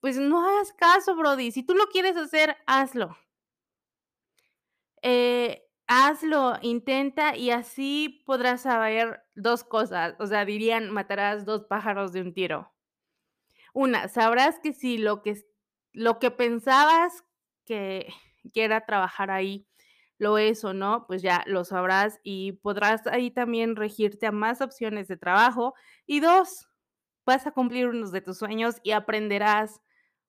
pues, 0.00 0.18
no 0.18 0.46
hagas 0.46 0.72
caso, 0.74 1.16
Brody. 1.16 1.52
Si 1.52 1.62
tú 1.64 1.74
lo 1.74 1.86
quieres 1.88 2.16
hacer, 2.16 2.56
hazlo. 2.66 3.16
Eh, 5.02 5.61
hazlo, 5.88 6.56
intenta 6.62 7.36
y 7.36 7.50
así 7.50 8.22
podrás 8.26 8.62
saber 8.62 9.22
2 9.34 9.64
cosas, 9.64 10.14
o 10.20 10.26
sea, 10.26 10.44
dirían: 10.44 10.90
"Matarás 10.90 11.44
2 11.44 11.64
pájaros 11.64 12.12
de 12.12 12.22
un 12.22 12.34
tiro". 12.34 12.72
Una, 13.74 14.08
sabrás 14.08 14.58
que 14.60 14.72
si 14.74 14.98
lo 14.98 15.22
que 15.22 15.36
lo 15.94 16.18
que 16.18 16.30
pensabas 16.30 17.24
que 17.64 18.12
que 18.52 18.64
era 18.64 18.84
trabajar 18.84 19.30
ahí, 19.30 19.66
lo 20.18 20.36
es 20.36 20.64
o 20.64 20.74
no, 20.74 21.06
pues 21.06 21.22
ya 21.22 21.42
lo 21.46 21.64
sabrás 21.64 22.18
y 22.24 22.52
podrás 22.52 23.06
ahí 23.06 23.30
también 23.30 23.76
regirte 23.76 24.26
a 24.26 24.32
más 24.32 24.60
opciones 24.60 25.06
de 25.08 25.16
trabajo. 25.16 25.74
Y 26.06 26.20
2, 26.20 26.68
vas 27.26 27.46
a 27.46 27.52
cumplir 27.52 27.88
unos 27.88 28.12
de 28.12 28.20
tus 28.22 28.38
sueños 28.38 28.76
y 28.82 28.92
aprenderás 28.92 29.80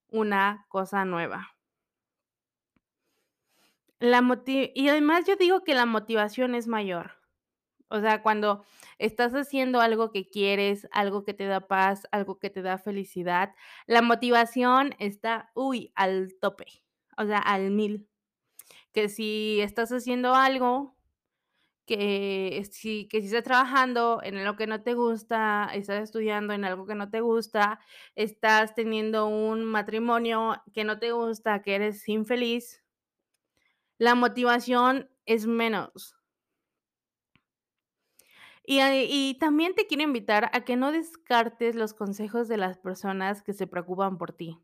una 0.09 0.65
cosa 0.69 1.05
nueva. 1.05 1.49
La 4.03 4.21
moti 4.21 4.69
y 4.75 4.89
además 4.89 5.25
yo 5.25 5.37
digo 5.37 5.63
que 5.63 5.73
la 5.73 5.85
motivación 5.85 6.55
es 6.55 6.67
mayor. 6.67 7.11
O 7.89 8.01
sea, 8.01 8.21
cuando 8.21 8.65
estás 8.99 9.33
haciendo 9.33 9.81
algo 9.81 10.11
que 10.11 10.29
quieres, 10.29 10.89
algo 10.91 11.23
que 11.23 11.33
te 11.33 11.45
da 11.45 11.67
paz, 11.67 12.07
algo 12.11 12.37
que 12.39 12.49
te 12.49 12.61
da 12.61 12.77
felicidad, 12.77 13.55
la 13.87 14.01
motivación 14.01 14.93
está, 14.99 15.51
uy, 15.55 15.93
al 15.95 16.35
tope, 16.41 16.65
o 17.17 17.25
sea, 17.25 17.37
al 17.39 17.71
1000. 17.71 18.09
Que 18.93 19.09
si 19.09 19.61
estás 19.61 19.91
haciendo 19.93 20.35
algo 20.35 20.97
que 21.85 22.63
si 22.71 23.07
que 23.09 23.21
si 23.21 23.27
estás 23.27 23.43
trabajando 23.43 24.21
en 24.23 24.43
lo 24.45 24.55
que 24.57 24.67
no 24.67 24.83
te 24.83 24.93
gusta, 24.95 25.69
estás 25.73 26.03
estudiando 26.03 26.53
en 26.53 26.65
algo 26.65 26.85
que 26.87 26.95
no 26.95 27.09
te 27.09 27.21
gusta, 27.21 27.79
estás 28.15 28.75
teniendo 28.75 29.27
un 29.27 29.65
matrimonio 29.65 30.61
que 30.73 30.83
no 30.85 30.99
te 30.99 31.11
gusta, 31.13 31.61
que 31.63 31.75
eres 31.75 32.09
infeliz 32.09 32.82
la 33.97 34.15
motivación 34.15 35.09
es 35.25 35.47
menos. 35.47 36.15
Y 38.65 38.79
ahí 38.79 39.07
y 39.09 39.37
también 39.39 39.75
te 39.75 39.87
quiero 39.87 40.03
invitar 40.03 40.49
a 40.53 40.61
que 40.61 40.75
no 40.77 40.91
descartes 40.91 41.75
los 41.75 41.93
consejos 41.93 42.47
de 42.47 42.57
las 42.57 42.77
personas 42.77 43.41
que 43.43 43.53
se 43.53 43.67
preocupan 43.67 44.17
por 44.17 44.31
ti. 44.31 44.57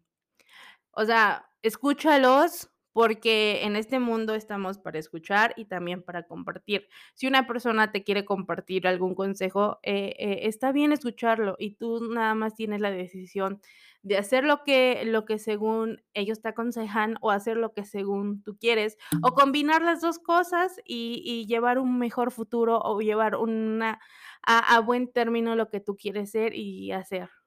O 0.92 1.06
sea, 1.06 1.50
escúchalos, 1.62 2.70
porque 2.94 3.64
en 3.66 3.76
este 3.76 4.00
mundo 4.00 4.36
estamos 4.36 4.78
para 4.80 5.00
escuchar 5.00 5.54
y 5.58 5.66
también 5.66 6.04
para 6.04 6.24
compartir. 6.24 6.88
Si 7.16 7.28
una 7.28 7.48
persona 7.48 7.92
te 7.92 8.04
quiere 8.04 8.26
compartir 8.26 8.88
algún 8.88 9.16
consejo, 9.16 9.80
eh 9.84 10.16
eh, 10.20 10.40
está 10.44 10.72
bien 10.72 10.92
escucharlo 10.92 11.56
y 11.60 11.76
tú 11.76 12.12
nada 12.14 12.36
más 12.36 12.56
tienes 12.56 12.82
la 12.82 12.92
decisión 12.92 13.62
de 14.02 14.18
hacer 14.18 14.44
lo 14.46 14.64
que 14.64 15.04
lo 15.06 15.26
que 15.26 15.40
según 15.40 16.02
ellos 16.14 16.42
te 16.42 16.50
aconsejan 16.50 17.16
o 17.22 17.32
hacer 17.32 17.58
lo 17.58 17.74
que 17.74 17.84
según 17.86 18.44
tú 18.44 18.58
quieres, 18.58 18.98
o 19.22 19.34
combinar 19.34 19.82
las 19.82 20.02
2 20.02 20.20
cosas 20.20 20.80
y 20.86 21.22
y 21.26 21.46
llevar 21.48 21.80
un 21.80 22.00
mejor 22.00 22.32
futuro 22.32 22.80
o 22.82 23.00
llevar 23.02 23.36
una 23.36 24.00
a 24.46 24.76
a 24.76 24.80
buen 24.82 25.12
término 25.12 25.56
lo 25.56 25.70
que 25.70 25.80
tú 25.82 25.98
quieres 25.98 26.32
ser 26.32 26.54
y 26.56 26.92
hacer. 26.92 27.39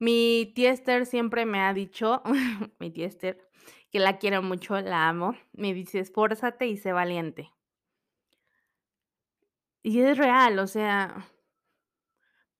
Mi 0.00 0.50
tía 0.54 0.70
Ester 0.70 1.04
siempre 1.04 1.44
me 1.44 1.60
ha 1.60 1.74
dicho, 1.74 2.22
mi 2.80 2.90
tía 2.90 3.06
Ester, 3.06 3.38
que 3.92 3.98
la 4.00 4.16
quiero 4.18 4.42
mucho, 4.42 4.80
la 4.80 5.08
amo, 5.10 5.36
me 5.52 5.74
dice: 5.74 5.98
"Esfuérzate 6.00 6.66
y 6.66 6.78
sé 6.78 6.92
valiente". 6.92 7.50
Y 9.84 10.00
es 10.00 10.16
real, 10.18 10.58
o 10.58 10.66
sea 10.66 11.26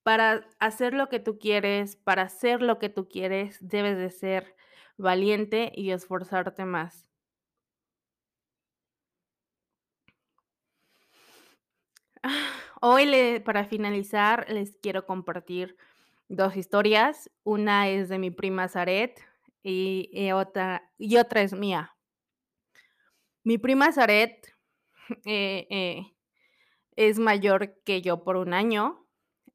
para 0.06 0.46
hacer 0.58 0.94
lo 0.94 1.08
que 1.08 1.20
tú 1.20 1.38
quieres, 1.38 1.96
para 1.96 2.28
ser 2.28 2.62
lo 2.62 2.78
que 2.78 2.88
tú 2.88 3.08
quieres, 3.08 3.58
debes 3.60 3.98
de 3.98 4.10
ser 4.10 4.54
valiente 4.96 5.72
y 5.74 5.90
esforzarte 5.90 6.64
más. 6.64 7.10
Hoy 12.80 13.40
para 13.44 13.64
finalizar, 13.64 14.46
les 14.50 14.76
quiero 14.82 15.06
compartir 15.06 15.76
2 16.30 16.56
historias. 16.56 17.28
Una 17.44 17.88
es 17.88 18.08
de 18.08 18.18
mi 18.18 18.30
prima 18.30 18.68
Zaret 18.68 19.20
y 19.62 20.30
otra 20.32 20.90
y 20.96 21.16
otra 21.16 21.42
es 21.42 21.52
mía. 21.52 21.94
Mi 23.44 23.56
prima 23.58 23.90
Zaret, 23.92 24.54
eh 25.26 25.66
eh, 25.70 26.12
es 26.96 27.18
mayor 27.18 27.76
que 27.84 28.02
yo 28.02 28.24
por 28.24 28.36
1 28.36 28.52
año, 28.54 29.06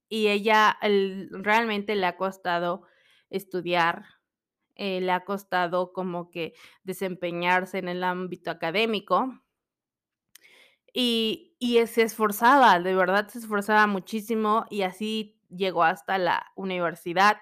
y 0.09 0.27
ella, 0.29 0.77
el 0.81 1.29
realmente 1.33 1.95
le 1.95 2.05
ha 2.07 2.17
costado 2.17 2.83
estudiar, 3.31 4.05
eh, 4.75 5.01
le 5.01 5.11
ha 5.11 5.25
costado 5.25 5.93
como 5.93 6.31
que 6.31 6.53
desempeñarse 6.83 7.79
en 7.79 7.89
el 7.89 8.03
ámbito 8.03 8.51
académico. 8.51 9.41
Y 10.93 11.51
y, 11.59 11.85
se 11.87 12.03
esforzaba, 12.03 12.79
de 12.79 12.93
verdad 12.95 13.27
se 13.29 13.39
esforzaba 13.39 13.87
muchísimo, 13.87 14.65
y 14.69 14.83
así 14.83 15.34
llegó 15.57 15.83
hasta 15.83 16.17
la 16.19 16.51
universidad, 16.55 17.37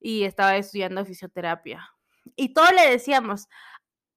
y 0.00 0.24
estaba 0.24 0.56
estudiando 0.58 1.04
fisioterapia. 1.06 1.90
Y 2.36 2.54
todos 2.54 2.72
le 2.74 2.90
decíamos: 2.90 3.48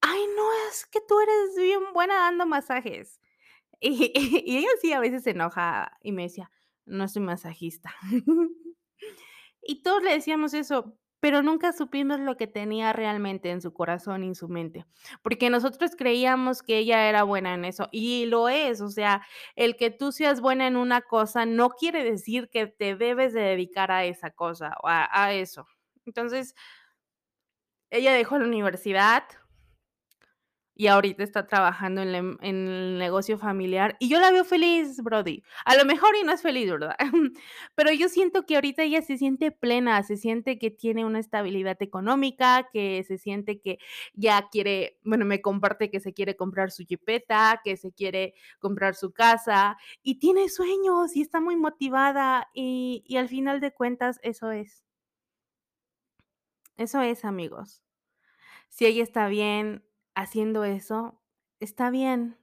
"Ay, 0.02 0.20
no, 0.36 0.44
es 0.70 0.86
que 0.86 1.00
tú 1.08 1.20
eres 1.20 1.56
bien 1.56 1.92
buena 1.94 2.16
dando 2.16 2.46
masajes". 2.46 3.20
Y 3.82 4.58
ella 4.58 4.68
sí, 4.82 4.92
a 4.94 5.00
veces 5.00 5.24
se 5.24 5.30
enoja 5.32 5.98
y 6.02 6.12
me 6.12 6.24
decía: 6.24 6.50
"No 6.86 7.08
soy 7.08 7.22
masajista". 7.22 7.94
Y 9.62 9.82
todos 9.84 10.02
le 10.04 10.12
decíamos 10.14 10.54
eso, 10.54 10.96
pero 11.20 11.42
nunca 11.42 11.72
supimos 11.72 12.20
lo 12.20 12.36
que 12.36 12.46
tenía 12.46 12.92
realmente 12.92 13.50
en 13.50 13.60
su 13.60 13.72
corazón 13.72 14.24
y 14.24 14.28
en 14.28 14.34
su 14.34 14.48
mente, 14.48 14.86
porque 15.22 15.50
nosotros 15.50 15.92
creíamos 15.96 16.62
que 16.62 16.78
ella 16.78 17.08
era 17.08 17.22
buena 17.24 17.54
en 17.54 17.64
eso, 17.64 17.88
y 17.92 18.26
lo 18.26 18.48
es, 18.48 18.80
o 18.80 18.88
sea, 18.90 19.22
el 19.56 19.76
que 19.76 19.90
tú 19.90 20.12
seas 20.12 20.40
buena 20.40 20.66
en 20.66 20.76
una 20.76 21.02
cosa 21.02 21.46
no 21.46 21.70
quiere 21.70 22.04
decir 22.04 22.48
que 22.50 22.66
te 22.66 22.96
debes 22.96 23.32
de 23.34 23.42
dedicar 23.42 23.90
a 23.92 24.04
esa 24.04 24.30
cosa 24.30 24.74
o 24.82 24.88
a 24.88 25.08
a 25.12 25.32
eso. 25.34 25.66
Entonces 26.06 26.54
ella 27.92 28.12
dejó 28.12 28.38
la 28.38 28.46
universidad 28.46 29.24
y 30.80 30.86
ahorita 30.86 31.22
está 31.22 31.46
trabajando 31.46 32.00
em 32.00 32.38
en 32.40 32.66
el 32.66 32.98
negocio 32.98 33.36
familiar, 33.36 33.98
y 34.00 34.08
yo 34.08 34.18
la 34.18 34.30
veo 34.30 34.46
feliz, 34.46 35.02
Brody. 35.02 35.42
A 35.66 35.76
lo 35.76 35.84
mejor 35.84 36.16
y 36.16 36.24
no 36.24 36.32
es 36.32 36.40
feliz, 36.40 36.70
¿verdad? 36.70 36.96
Pero 37.74 37.92
yo 37.92 38.08
siento 38.08 38.46
que 38.46 38.54
ahorita 38.54 38.82
ella 38.82 39.02
se 39.02 39.18
siente 39.18 39.50
plena, 39.50 40.02
se 40.02 40.16
siente 40.16 40.58
que 40.58 40.70
tiene 40.70 41.04
una 41.04 41.18
estabilidad 41.18 41.76
económica, 41.82 42.70
que 42.72 43.04
se 43.06 43.18
siente 43.18 43.60
que 43.60 43.78
ya 44.14 44.48
quiere 44.50 44.96
bueno, 45.04 45.26
me 45.26 45.42
comparte 45.42 45.90
que 45.90 46.00
se 46.00 46.14
quiere 46.14 46.34
comprar 46.34 46.70
su 46.70 46.84
jipeta, 46.86 47.60
que 47.62 47.76
se 47.76 47.92
quiere 47.92 48.32
comprar 48.58 48.94
su 48.94 49.12
casa, 49.12 49.76
y 50.02 50.18
tiene 50.18 50.48
sueños, 50.48 51.14
y 51.14 51.20
está 51.20 51.42
muy 51.42 51.56
motivada, 51.56 52.48
y 52.54 53.16
al 53.18 53.28
final 53.28 53.60
de 53.60 53.72
cuentas 53.74 54.18
eso 54.22 54.50
es. 54.50 54.82
Eso 56.78 57.02
es, 57.02 57.26
amigos. 57.26 57.82
Si 58.70 58.86
ella 58.86 59.02
está 59.02 59.28
bien 59.28 59.84
haciendo 60.14 60.64
eso, 60.64 61.20
está 61.60 61.90
bien. 61.90 62.38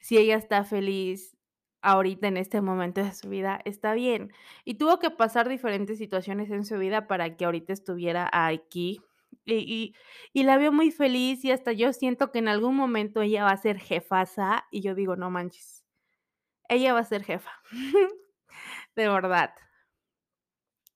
Si 0.00 0.18
ella 0.18 0.36
está 0.36 0.64
feliz 0.64 1.36
ahorita 1.82 2.28
en 2.28 2.36
este 2.36 2.60
momento 2.60 3.02
de 3.02 3.12
su 3.14 3.28
vida, 3.28 3.60
está 3.64 3.94
bien. 3.94 4.32
Y 4.64 4.74
tuvo 4.74 4.98
que 4.98 5.10
pasar 5.10 5.48
diferentes 5.48 5.98
situaciones 5.98 6.50
en 6.50 6.64
su 6.64 6.78
vida 6.78 7.06
para 7.06 7.36
que 7.36 7.44
ahorita 7.44 7.72
estuviera 7.72 8.28
aquí, 8.32 9.00
y 9.46 10.42
la 10.44 10.56
veo 10.58 10.72
muy 10.72 10.90
feliz, 10.90 11.44
y 11.44 11.50
hasta 11.52 11.72
yo 11.72 11.92
siento 11.92 12.30
que 12.32 12.38
en 12.38 12.48
algún 12.48 12.76
momento 12.76 13.20
ella 13.22 13.44
va 13.44 13.50
a 13.50 13.56
ser 13.56 13.78
jefaza, 13.78 14.64
y 14.70 14.80
yo 14.82 14.94
digo: 14.94 15.16
"No 15.16 15.30
manches, 15.30 15.84
ella 16.68 16.94
va 16.94 17.00
a 17.00 17.04
ser 17.04 17.24
jefa", 17.24 17.52
de 18.96 19.08
verdad. 19.08 19.54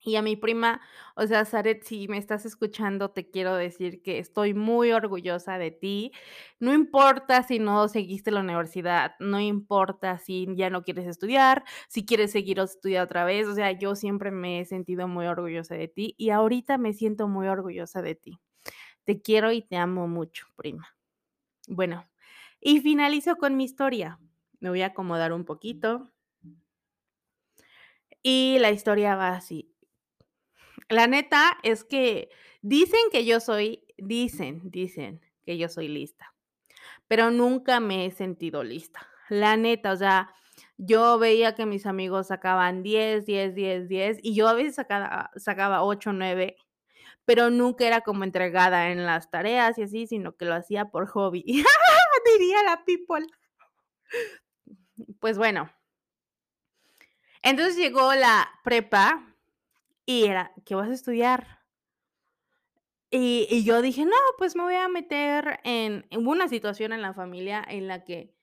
Y 0.01 0.15
a 0.15 0.21
mi 0.21 0.37
prima, 0.37 0.79
o 1.15 1.27
sea, 1.27 1.43
Zaret, 1.43 1.83
si 1.83 2.07
me 2.07 2.17
estás 2.17 2.45
escuchando, 2.45 3.11
te 3.11 3.29
quiero 3.29 3.55
decir 3.55 4.01
que 4.01 4.17
estoy 4.19 4.53
muy 4.53 4.93
orgullosa 4.93 5.57
de 5.57 5.71
ti. 5.71 6.13
No 6.59 6.73
importa 6.73 7.43
si 7.43 7.59
no 7.59 7.87
seguiste 7.89 8.31
la 8.31 8.39
universidad, 8.39 9.15
no 9.19 9.41
importa 9.41 10.17
si 10.17 10.47
ya 10.55 10.69
no 10.69 10.83
quieres 10.83 11.05
estudiar, 11.05 11.65
si 11.89 12.05
quieres 12.05 12.31
seguir 12.31 12.59
estudiar 12.59 13.03
otra 13.05 13.25
vez, 13.25 13.45
o 13.47 13.55
sea, 13.55 13.71
yo 13.73 13.93
siempre 13.95 14.31
me 14.31 14.61
he 14.61 14.65
sentido 14.65 15.07
muy 15.09 15.25
orgullosa 15.27 15.75
de 15.75 15.89
ti 15.89 16.15
y 16.17 16.29
ahorita 16.29 16.77
me 16.77 16.93
siento 16.93 17.27
muy 17.27 17.47
orgullosa 17.47 18.01
de 18.01 18.15
ti. 18.15 18.39
Te 19.05 19.21
quiero 19.21 19.51
y 19.51 19.61
te 19.63 19.77
amo 19.77 20.07
mucho, 20.07 20.47
prima. 20.55 20.95
Bueno, 21.67 22.07
y 22.61 22.81
finalizo 22.81 23.37
con 23.37 23.57
mi 23.57 23.65
historia. 23.65 24.19
Me 24.61 24.69
voy 24.69 24.81
a 24.83 24.87
acomodar 24.87 25.33
un 25.33 25.45
poquito. 25.45 26.11
Y 28.23 28.57
la 28.59 28.71
historia 28.71 29.15
va 29.15 29.29
así. 29.35 29.73
La 30.89 31.07
neta 31.07 31.57
es 31.63 31.83
que 31.83 32.29
dicen 32.61 32.99
que 33.11 33.23
yo 33.23 33.39
soy 33.39 33.85
dicen, 33.97 34.61
dicen 34.63 35.21
que 35.45 35.57
yo 35.57 35.69
soy 35.69 35.87
lista, 35.87 36.33
pero 37.07 37.31
nunca 37.31 37.79
me 37.79 38.05
he 38.05 38.11
sentido 38.11 38.63
lista. 38.63 39.07
La 39.29 39.55
neta, 39.57 39.91
o 39.91 39.95
sea, 39.95 40.33
yo 40.77 41.19
veía 41.19 41.53
que 41.55 41.65
mis 41.65 41.85
amigos 41.85 42.27
sacaban 42.27 42.81
10, 42.83 43.25
10, 43.25 43.55
10, 43.55 43.87
10 43.87 44.17
y 44.23 44.33
yo 44.33 44.47
a 44.47 44.53
veces 44.53 44.75
sacaba 44.75 45.29
sacaba 45.35 45.83
8, 45.83 46.13
9, 46.13 46.57
pero 47.25 47.51
nunca 47.51 47.85
era 47.85 48.01
como 48.01 48.23
entregada 48.23 48.89
en 48.89 49.05
las 49.05 49.29
tareas 49.29 49.77
y 49.77 49.83
así, 49.83 50.07
sino 50.07 50.35
que 50.35 50.45
lo 50.45 50.55
hacía 50.55 50.85
por 50.85 51.07
hobby. 51.07 51.43
Diría 52.25 52.63
la 52.63 52.83
people. 52.85 53.25
Pues 55.19 55.37
bueno. 55.37 55.71
Entonces 57.41 57.77
llegó 57.77 58.13
la 58.15 58.49
prepa 58.63 59.28
y 60.09 60.25
era, 60.25 60.51
¿qué 60.65 60.73
vas 60.73 60.89
a 60.89 60.93
estudiar? 60.93 61.45
Y 63.11 63.47
y 63.49 63.63
yo 63.63 63.81
dije: 63.81 64.05
"No, 64.05 64.11
pues 64.37 64.55
me 64.55 64.63
voy 64.63 64.75
a 64.75 64.87
meter 64.87 65.59
en" 65.63 66.05
hubo 66.15 66.31
una 66.31 66.47
situación 66.47 66.93
en 66.93 67.01
la 67.01 67.13
familia 67.13 67.63
en 67.67 67.87
la 67.87 68.03
que 68.03 68.35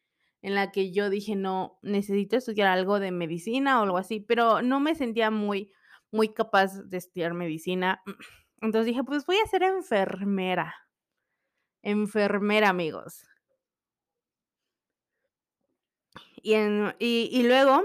en 0.42 0.54
la 0.54 0.72
que 0.72 0.92
yo 0.92 1.08
dije: 1.10 1.36
"No, 1.36 1.78
necesito 1.82 2.36
estudiar 2.36 2.68
algo 2.68 2.98
de 3.00 3.12
medicina 3.12 3.80
o 3.80 3.84
algo 3.84 3.98
así", 3.98 4.20
pero 4.20 4.62
no 4.62 4.80
me 4.80 4.94
sentía 4.94 5.30
muy 5.30 5.72
muy 6.10 6.28
capaz 6.32 6.82
de 6.84 6.96
estudiar 6.98 7.34
medicina. 7.34 8.02
Entonces 8.60 8.86
dije: 8.86 9.04
"Pues 9.04 9.24
voy 9.26 9.36
a 9.44 9.46
ser 9.48 9.62
enfermera". 9.62 10.74
Enfermera, 11.82 12.68
amigos. 12.68 13.26
Y 16.42 16.54
en 16.54 16.94
y 16.98 17.28
y 17.32 17.42
luego 17.42 17.84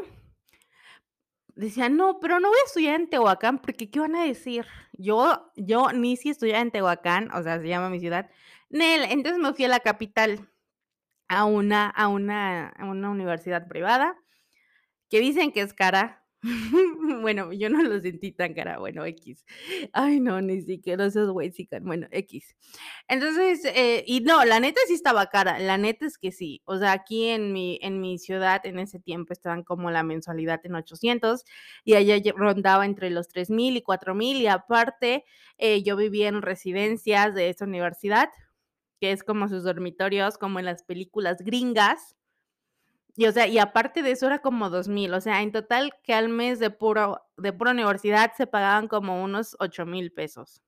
decía: 1.56 1.90
"No, 1.90 2.20
pero 2.20 2.40
no 2.40 2.50
voy 2.50 2.58
a 2.64 2.66
estudiar 2.68 2.96
en 3.00 3.10
Tehuacán, 3.10 3.60
porque, 3.60 3.90
¿qué 3.92 4.00
van 4.00 4.16
a 4.16 4.24
decir?". 4.26 4.66
Yo 4.94 5.52
yo 5.56 5.92
ni 5.94 6.18
si 6.18 6.30
estudiar 6.30 6.62
en 6.62 6.72
Tehuacán, 6.72 7.32
o 7.34 7.44
sea, 7.44 7.60
se 7.60 7.68
llama 7.68 7.90
mi 7.90 8.00
ciudad. 8.00 8.30
Nel, 8.70 9.04
entonces 9.12 9.40
me 9.42 9.54
fui 9.54 9.66
a 9.66 9.70
la 9.70 9.80
capital, 9.82 10.50
a 11.30 11.46
una 11.46 11.90
a 11.90 12.08
una 12.10 12.70
a 12.70 12.86
una 12.86 13.10
universidad 13.12 13.68
privada, 13.68 14.16
que 15.10 15.20
dicen 15.22 15.52
que 15.54 15.62
es 15.62 15.74
cara. 15.74 16.21
Bueno, 17.22 17.54
yo 17.54 17.70
no 17.70 17.84
lo 17.84 18.00
sentí 18.02 18.32
tan 18.32 18.54
cara, 18.54 18.80
bueno, 18.80 19.06
equis. 19.06 19.46
Ay, 19.94 20.20
no, 20.20 20.42
ni 20.42 20.62
siquiera 20.62 21.06
esos 21.06 21.30
güeyes 21.32 21.56
bueno, 21.82 22.08
equis. 22.12 22.56
Entonces, 23.08 23.64
eh, 23.66 24.04
y 24.08 24.22
no, 24.22 24.44
la 24.46 24.60
neta 24.60 24.80
sí 24.88 24.94
estaba 24.94 25.28
cara, 25.28 25.60
la 25.60 25.78
neta 25.78 26.06
es 26.08 26.18
que 26.18 26.32
sí. 26.32 26.62
O 26.66 26.78
sea, 26.80 26.94
aquí 26.94 27.28
en 27.30 27.54
mi 27.54 27.78
en 27.82 28.02
mi 28.02 28.18
ciudad, 28.18 28.66
en 28.66 28.80
ese 28.80 29.00
tiempo 29.00 29.34
estaban 29.34 29.64
como 29.64 29.92
la 29.92 30.04
mensualidad 30.04 30.62
en 30.66 30.76
800 30.76 31.44
y 31.84 31.94
allá 31.96 32.18
rondaba 32.36 32.86
entre 32.86 33.10
los 33.12 33.28
3000 33.28 33.78
y 33.78 33.82
4000 33.84 34.38
y 34.42 34.48
aparte, 34.48 35.24
eh, 35.58 35.84
yo 35.84 35.96
vivía 35.96 36.28
en 36.30 36.42
residencias 36.42 37.36
de 37.36 37.50
esa 37.50 37.66
universidad, 37.66 38.30
que 39.00 39.12
es 39.12 39.24
como 39.24 39.50
sus 39.50 39.64
dormitorios, 39.64 40.38
como 40.38 40.60
en 40.60 40.66
las 40.66 40.84
películas 40.84 41.40
gringas. 41.44 42.16
Y, 43.16 43.26
o 43.26 43.32
sea, 43.32 43.48
y 43.48 43.58
aparte 43.60 44.04
de 44.04 44.12
eso 44.12 44.28
era 44.28 44.40
como 44.40 44.70
2000, 44.70 45.14
o 45.14 45.22
sea, 45.22 45.42
en 45.42 45.52
total 45.52 45.92
que 46.04 46.14
al 46.14 46.30
mes 46.30 46.60
de 46.60 46.70
puro 46.70 47.22
de 47.38 47.54
pura 47.54 47.72
universidad 47.72 48.32
se 48.36 48.48
pagaban 48.48 48.88
como 48.88 49.24
unos 49.24 49.56
8000 49.60 50.12
pesos. 50.14 50.62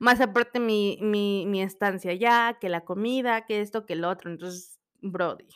Más 0.00 0.20
aparte 0.20 0.60
mi 0.60 0.98
mi 1.00 1.46
mi 1.46 1.62
estancia 1.62 2.10
allá, 2.12 2.58
que 2.60 2.68
la 2.68 2.84
comida, 2.84 3.46
que 3.46 3.60
esto, 3.60 3.86
que 3.86 3.96
lo 3.96 4.08
otro, 4.10 4.30
entonces, 4.30 4.78
brody. 5.00 5.48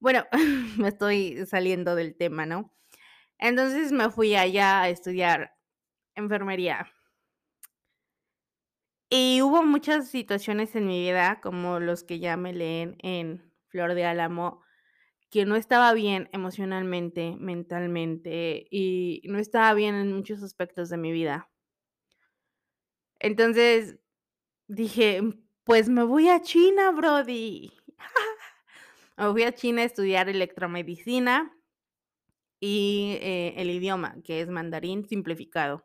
Bueno, 0.00 0.26
me 0.78 0.88
estoy 0.88 1.46
saliendo 1.46 1.94
del 1.94 2.16
tema, 2.16 2.44
¿no? 2.46 2.72
Entonces, 3.38 3.92
me 3.92 4.10
fui 4.10 4.36
allá 4.36 4.82
a 4.82 4.88
estudiar 4.90 5.54
enfermería. 6.16 6.92
Y 9.10 9.42
hubo 9.42 9.62
muchas 9.62 10.08
situaciones 10.08 10.74
en 10.74 10.86
mi 10.86 11.00
vida, 11.02 11.40
como 11.42 11.80
los 11.80 12.02
que 12.02 12.18
ya 12.18 12.36
me 12.36 12.52
leen 12.52 12.96
en 13.02 13.51
Flor 13.72 13.94
de 13.94 14.04
Álamo, 14.04 14.62
que 15.30 15.46
no 15.46 15.56
estaba 15.56 15.94
bien 15.94 16.28
emocionalmente, 16.32 17.36
mentalmente, 17.40 18.66
y 18.70 19.22
no 19.26 19.38
estaba 19.38 19.74
bien 19.74 19.96
en 19.96 20.12
muchos 20.14 20.42
aspectos 20.44 20.90
de 20.90 20.98
mi 20.98 21.12
vida. 21.12 21.48
Entonces, 23.20 23.96
dije: 24.68 25.22
"Pues 25.64 25.88
me 25.88 26.04
voy 26.04 26.28
a 26.28 26.42
China, 26.42 26.92
brody". 26.92 27.72
Me 29.18 29.30
fui 29.32 29.42
a 29.44 29.52
China 29.54 29.82
a 29.82 29.86
estudiar 29.86 30.28
electromedicina 30.28 31.52
y, 32.60 33.18
eh, 33.20 33.54
el 33.56 33.70
idioma, 33.70 34.14
que 34.22 34.40
es 34.40 34.48
mandarín 34.48 35.04
simplificado. 35.08 35.84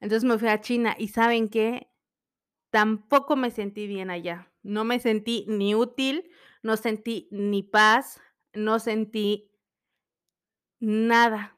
Entonces, 0.00 0.24
me 0.28 0.38
fui 0.38 0.48
a 0.48 0.60
China, 0.60 0.96
¿y 0.98 1.08
saben 1.08 1.48
qué? 1.48 1.88
Tampoco 2.70 3.36
me 3.36 3.50
sentí 3.50 3.86
bien 3.86 4.10
allá. 4.10 4.52
No 4.62 4.84
me 4.84 5.00
sentí 5.00 5.44
ni 5.48 5.74
útil, 5.74 6.30
no 6.62 6.76
sentí 6.76 7.28
ni 7.30 7.62
paz, 7.62 8.20
no 8.52 8.78
sentí 8.78 9.50
nada. 10.80 11.56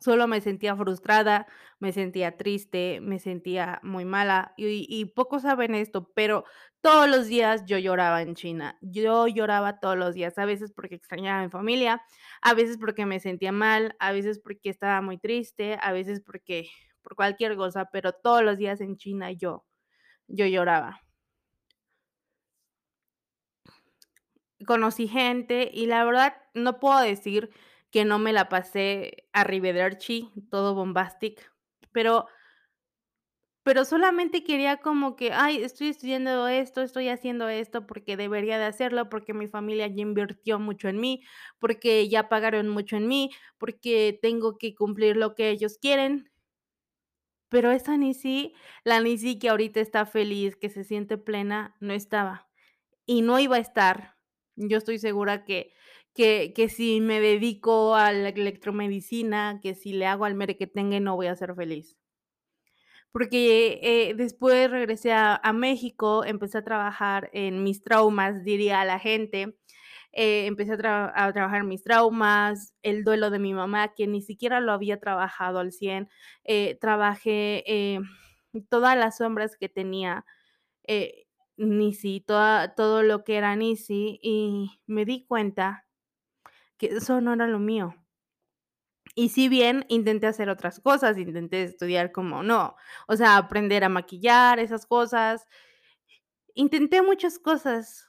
Solo 0.00 0.28
me 0.28 0.40
sentía 0.40 0.76
frustrada, 0.76 1.46
me 1.80 1.92
sentía 1.92 2.36
triste, 2.36 3.00
me 3.02 3.18
sentía 3.20 3.80
muy 3.84 4.04
mala, 4.04 4.54
y 4.56 5.04
pocos 5.06 5.42
saben 5.42 5.74
esto, 5.76 6.10
pero 6.14 6.44
todos 6.82 7.08
los 7.08 7.26
días 7.28 7.64
yo 7.66 7.78
lloraba 7.78 8.22
en 8.22 8.34
China. 8.34 8.78
Yo 8.82 9.28
lloraba 9.28 9.80
todos 9.80 9.96
los 9.96 10.14
días, 10.14 10.38
a 10.38 10.44
veces 10.46 10.72
porque 10.72 10.96
extrañaba 10.96 11.42
mi 11.42 11.50
familia, 11.50 12.02
a 12.42 12.54
veces 12.54 12.78
porque 12.78 13.06
me 13.06 13.20
sentía 13.20 13.52
mal, 13.52 13.96
a 14.00 14.12
veces 14.12 14.40
porque 14.40 14.70
estaba 14.70 15.00
muy 15.02 15.18
triste, 15.18 15.78
a 15.80 15.92
veces 15.92 16.20
porque 16.20 16.68
por 17.02 17.16
cualquier 17.16 17.56
cosa, 17.56 17.88
pero 17.92 18.12
todos 18.12 18.42
los 18.44 18.58
días 18.58 18.80
en 18.80 18.96
China 18.96 19.32
yo 19.32 19.64
yo 20.28 20.46
lloraba. 20.46 21.02
Conocí 24.66 25.08
gente 25.08 25.70
y 25.72 25.86
la 25.86 26.04
verdad 26.04 26.34
no 26.54 26.78
puedo 26.80 27.00
decir 27.00 27.50
que 27.90 28.04
no 28.04 28.18
me 28.18 28.32
la 28.32 28.48
pasé 28.48 29.28
arrivederci, 29.32 30.30
todo 30.50 30.74
bombastic, 30.74 31.50
pero 31.92 32.26
pero 33.64 33.84
solamente 33.84 34.42
quería 34.44 34.78
como 34.78 35.14
que: 35.16 35.32
"Ay, 35.32 35.62
estoy 35.62 35.88
estudiando 35.88 36.48
esto, 36.48 36.82
estoy 36.82 37.08
haciendo 37.08 37.48
esto 37.48 37.86
porque 37.86 38.16
debería 38.16 38.58
de 38.58 38.64
hacerlo, 38.66 39.08
porque 39.08 39.34
mi 39.34 39.46
familia 39.48 39.86
ya 39.86 40.02
invirtió 40.02 40.58
mucho 40.58 40.88
en 40.88 40.98
mí, 41.00 41.22
porque 41.60 42.08
ya 42.08 42.28
pagaron 42.28 42.68
mucho 42.68 42.96
en 42.96 43.06
mí, 43.08 43.30
porque 43.58 44.18
tengo 44.20 44.58
que 44.58 44.74
cumplir 44.74 45.16
lo 45.16 45.34
que 45.36 45.50
ellos 45.50 45.78
quieren". 45.80 46.28
Pero 47.52 47.70
esa 47.70 47.96
Nisi, 47.98 48.54
la 48.82 48.98
Nisi 49.00 49.38
que 49.38 49.48
ahorita 49.50 49.78
está 49.80 50.06
feliz, 50.06 50.56
que 50.56 50.70
se 50.70 50.84
siente 50.84 51.18
plena, 51.18 51.76
no 51.80 51.92
estaba, 51.92 52.48
y 53.06 53.22
no 53.22 53.38
iba 53.40 53.56
a 53.56 53.60
estar. 53.60 54.11
Yo 54.56 54.78
estoy 54.78 54.98
segura 54.98 55.44
que 55.44 55.72
que 56.14 56.52
que 56.54 56.68
si 56.68 57.00
me 57.00 57.20
dedico 57.20 57.94
a 57.94 58.12
la 58.12 58.28
electromedicina, 58.28 59.60
que 59.62 59.74
si 59.74 59.92
le 59.94 60.06
hago 60.06 60.26
al 60.26 60.34
merequetengue, 60.34 61.00
no 61.00 61.16
voy 61.16 61.26
a 61.28 61.36
ser 61.36 61.54
feliz. 61.54 61.94
Porque, 63.14 63.78
eh, 63.82 64.14
después 64.14 64.70
regresé 64.70 65.12
a 65.12 65.34
a 65.42 65.52
México, 65.52 66.24
empecé 66.24 66.56
a 66.58 66.64
trabajar 66.64 67.28
en 67.34 67.62
mis 67.62 67.82
traumas, 67.82 68.42
diría 68.42 68.82
la 68.86 68.98
gente, 68.98 69.54
eh, 70.12 70.46
empecé 70.46 70.72
a 70.74 70.76
tra 70.78 71.12
a 71.14 71.30
trabajar 71.32 71.62
mis 71.64 71.82
traumas, 71.84 72.74
el 72.82 73.04
duelo 73.04 73.28
de 73.30 73.38
mi 73.38 73.52
mamá, 73.54 73.92
que 73.94 74.06
ni 74.06 74.22
siquiera 74.22 74.60
lo 74.60 74.72
había 74.72 74.98
trabajado 74.98 75.58
al 75.58 75.72
100, 75.72 76.08
eh, 76.44 76.78
trabajé, 76.80 77.64
todas 78.70 78.96
las 78.96 79.18
sombras 79.18 79.56
que 79.58 79.68
tenía, 79.68 80.24
Nisi, 81.56 82.20
toda 82.20 82.74
todo 82.74 83.02
lo 83.02 83.24
que 83.24 83.36
era 83.36 83.56
Nisi, 83.56 84.18
y 84.22 84.80
me 84.86 85.04
di 85.04 85.24
cuenta 85.26 85.86
que 86.78 86.86
eso 86.86 87.20
no 87.20 87.34
era 87.34 87.46
lo 87.46 87.58
mío. 87.58 87.94
Y 89.14 89.28
si 89.28 89.48
bien 89.48 89.84
intenté 89.88 90.26
hacer 90.26 90.48
otras 90.48 90.80
cosas, 90.80 91.18
intenté 91.18 91.64
estudiar 91.64 92.12
como 92.12 92.42
no, 92.42 92.76
o 93.08 93.16
sea, 93.16 93.36
aprender 93.36 93.84
a 93.84 93.88
maquillar, 93.90 94.58
esas 94.58 94.86
cosas. 94.86 95.46
Intenté 96.54 97.02
muchas 97.02 97.38
cosas 97.38 98.06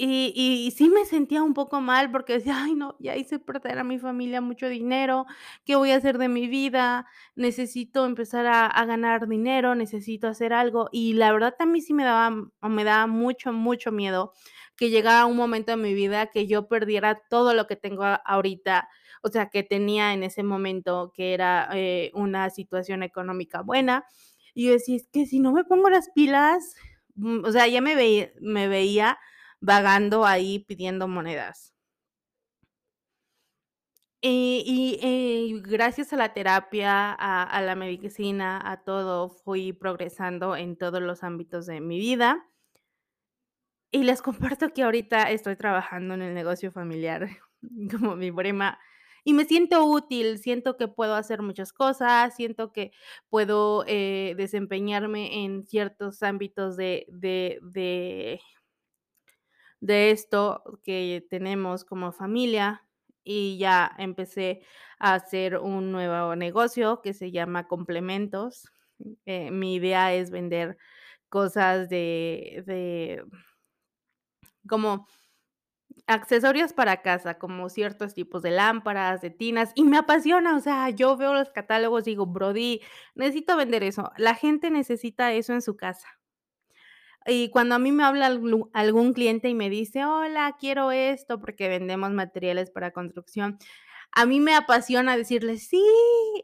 Y 0.00 0.32
y 0.36 0.70
sí 0.72 0.90
me 0.90 1.06
sentía 1.06 1.42
un 1.42 1.54
poco 1.54 1.80
mal 1.80 2.10
porque 2.10 2.34
decía: 2.34 2.62
"Ay 2.64 2.74
no, 2.74 2.96
ya 3.00 3.16
hice 3.16 3.38
perder 3.38 3.78
a 3.78 3.84
mi 3.84 3.98
familia 3.98 4.42
mucho 4.42 4.68
dinero, 4.68 5.24
¿qué 5.64 5.74
voy 5.76 5.90
a 5.90 5.96
hacer 5.96 6.18
de 6.18 6.28
mi 6.28 6.48
vida? 6.48 7.06
Necesito 7.34 8.04
empezar 8.04 8.46
a 8.46 8.66
a 8.66 8.84
ganar 8.84 9.26
dinero, 9.26 9.74
necesito 9.74 10.28
hacer 10.28 10.52
algo". 10.52 10.88
Y 10.92 11.14
la 11.14 11.32
verdad 11.32 11.54
mí 11.66 11.80
sí 11.80 11.94
me 11.94 12.04
daba 12.04 12.30
me 12.62 12.84
daba 12.84 13.06
mucho, 13.06 13.52
mucho 13.54 13.90
miedo 13.90 14.32
que 14.76 14.90
llegara 14.90 15.24
un 15.24 15.36
momento 15.36 15.72
en 15.72 15.80
mi 15.80 15.94
vida 15.94 16.26
que 16.26 16.46
yo 16.46 16.68
perdiera 16.68 17.14
todo 17.30 17.54
lo 17.54 17.66
que 17.66 17.76
tengo 17.76 18.04
ahorita, 18.04 18.88
o 19.22 19.28
sea, 19.28 19.48
que 19.48 19.62
tenía 19.62 20.12
en 20.12 20.22
ese 20.22 20.42
momento, 20.42 21.10
que 21.14 21.32
era, 21.32 21.70
eh, 21.72 22.10
una 22.12 22.50
situación 22.50 23.02
económica 23.02 23.62
buena. 23.62 24.04
Y 24.52 24.66
yo 24.66 24.72
decía: 24.72 24.96
"Es 24.96 25.08
que 25.10 25.24
si 25.24 25.40
no 25.40 25.52
me 25.52 25.64
pongo 25.64 25.88
las 25.88 26.10
pilas", 26.10 26.74
mm, 27.14 27.44
o 27.46 27.50
sea, 27.52 27.66
ya 27.66 27.80
me 27.80 27.94
veía 27.94 28.30
me 28.42 28.68
veía 28.68 29.18
vagando 29.60 30.24
ahí 30.26 30.60
pidiendo 30.60 31.08
monedas. 31.08 31.72
Y 34.22 34.98
eh, 35.02 35.60
gracias 35.62 36.12
a 36.12 36.16
la 36.16 36.32
terapia, 36.34 37.12
a 37.12 37.60
la 37.62 37.74
medicina, 37.76 38.60
a 38.64 38.82
todo, 38.82 39.28
fui 39.28 39.72
progresando 39.72 40.56
en 40.56 40.76
todos 40.76 41.00
los 41.02 41.22
ámbitos 41.22 41.66
de 41.66 41.80
mi 41.80 41.98
vida. 41.98 42.46
Y 43.92 44.02
les 44.02 44.20
comparto 44.22 44.70
que 44.72 44.82
ahorita 44.82 45.30
estoy 45.30 45.56
trabajando 45.56 46.14
en 46.14 46.22
el 46.22 46.34
negocio 46.34 46.72
familiar 46.72 47.28
como 47.90 48.16
mi 48.16 48.32
prima, 48.32 48.78
y 49.24 49.32
me 49.34 49.44
siento 49.44 49.84
útil, 49.86 50.38
siento 50.38 50.76
que 50.76 50.86
puedo 50.86 51.14
hacer 51.16 51.42
muchas 51.42 51.72
cosas, 51.72 52.34
siento 52.36 52.72
que 52.72 52.92
puedo, 53.28 53.84
eh, 53.88 54.34
desempeñarme 54.36 55.44
en 55.44 55.64
ciertos 55.66 56.22
ámbitos 56.22 56.76
de 56.76 57.06
de 57.08 58.40
de 59.80 60.10
esto 60.12 60.62
que 60.84 61.26
tenemos 61.30 61.84
como 61.84 62.12
familia, 62.12 62.84
y 63.24 63.58
ya 63.58 63.92
empecé 63.98 64.62
a 65.00 65.14
hacer 65.14 65.58
un 65.58 65.92
nuevo 65.92 66.36
negocio 66.36 67.00
que 67.02 67.12
se 67.14 67.32
llama 67.32 67.68
Complementos. 67.68 68.70
Eh, 69.26 69.50
mi 69.50 69.74
idea 69.76 70.14
es 70.14 70.30
vender 70.30 70.78
cosas 71.30 71.88
de 71.90 72.62
de 72.66 73.24
como 74.68 75.06
accesorios 76.08 76.72
para 76.72 77.02
casa, 77.02 77.38
como 77.38 77.68
ciertos 77.68 78.14
tipos 78.14 78.42
de 78.42 78.52
lámparas, 78.52 79.20
de 79.22 79.30
tinas, 79.30 79.72
y 79.74 79.82
me 79.84 79.98
apasiona, 79.98 80.56
o 80.56 80.60
sea, 80.60 80.88
yo 80.90 81.16
veo 81.16 81.34
los 81.34 81.50
catálogos, 81.50 82.04
digo: 82.04 82.26
"Brody, 82.26 82.80
necesito 83.16 83.56
vender 83.56 83.82
eso, 83.82 84.12
la 84.16 84.34
gente 84.36 84.70
necesita 84.70 85.32
eso 85.32 85.52
en 85.52 85.62
su 85.62 85.76
casa". 85.76 86.15
Y 87.26 87.50
cuando 87.50 87.74
a 87.74 87.78
mí 87.78 87.92
me 87.92 88.04
habla 88.04 88.26
algún 88.72 89.12
cliente 89.12 89.48
y 89.48 89.54
me 89.54 89.70
dice: 89.70 90.04
"Hola, 90.04 90.56
quiero 90.60 90.92
esto", 90.92 91.40
porque 91.40 91.68
vendemos 91.68 92.10
materiales 92.12 92.70
para 92.70 92.92
construcción, 92.92 93.58
a 94.12 94.26
mí 94.26 94.40
me 94.40 94.54
apasiona 94.54 95.16
decirles: 95.16 95.68
"Sí, 95.68 95.82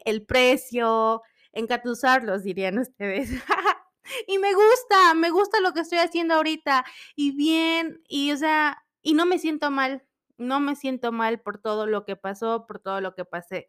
el 0.05 0.25
precio, 0.27 1.23
engatusarlos", 1.53 2.42
dirían 2.45 2.79
ustedes. 2.79 3.31
Y 4.29 4.38
me 4.38 4.53
gusta, 4.55 5.14
me 5.14 5.31
gusta 5.31 5.61
lo 5.61 5.73
que 5.73 5.81
estoy 5.81 5.99
haciendo 5.99 6.35
ahorita, 6.35 6.85
y 7.16 7.37
bien, 7.37 8.03
y 8.09 8.33
o 8.33 8.37
sea, 8.37 8.85
y 9.03 9.14
no 9.14 9.27
me 9.27 9.38
siento 9.38 9.71
mal, 9.71 10.05
no 10.38 10.61
me 10.61 10.77
siento 10.77 11.12
mal 11.12 11.40
por 11.40 11.59
todo 11.61 11.87
lo 11.87 12.05
que 12.05 12.16
pasó, 12.16 12.66
por 12.66 12.81
todo 12.81 13.01
lo 13.01 13.14
que 13.14 13.25
pasé. 13.25 13.68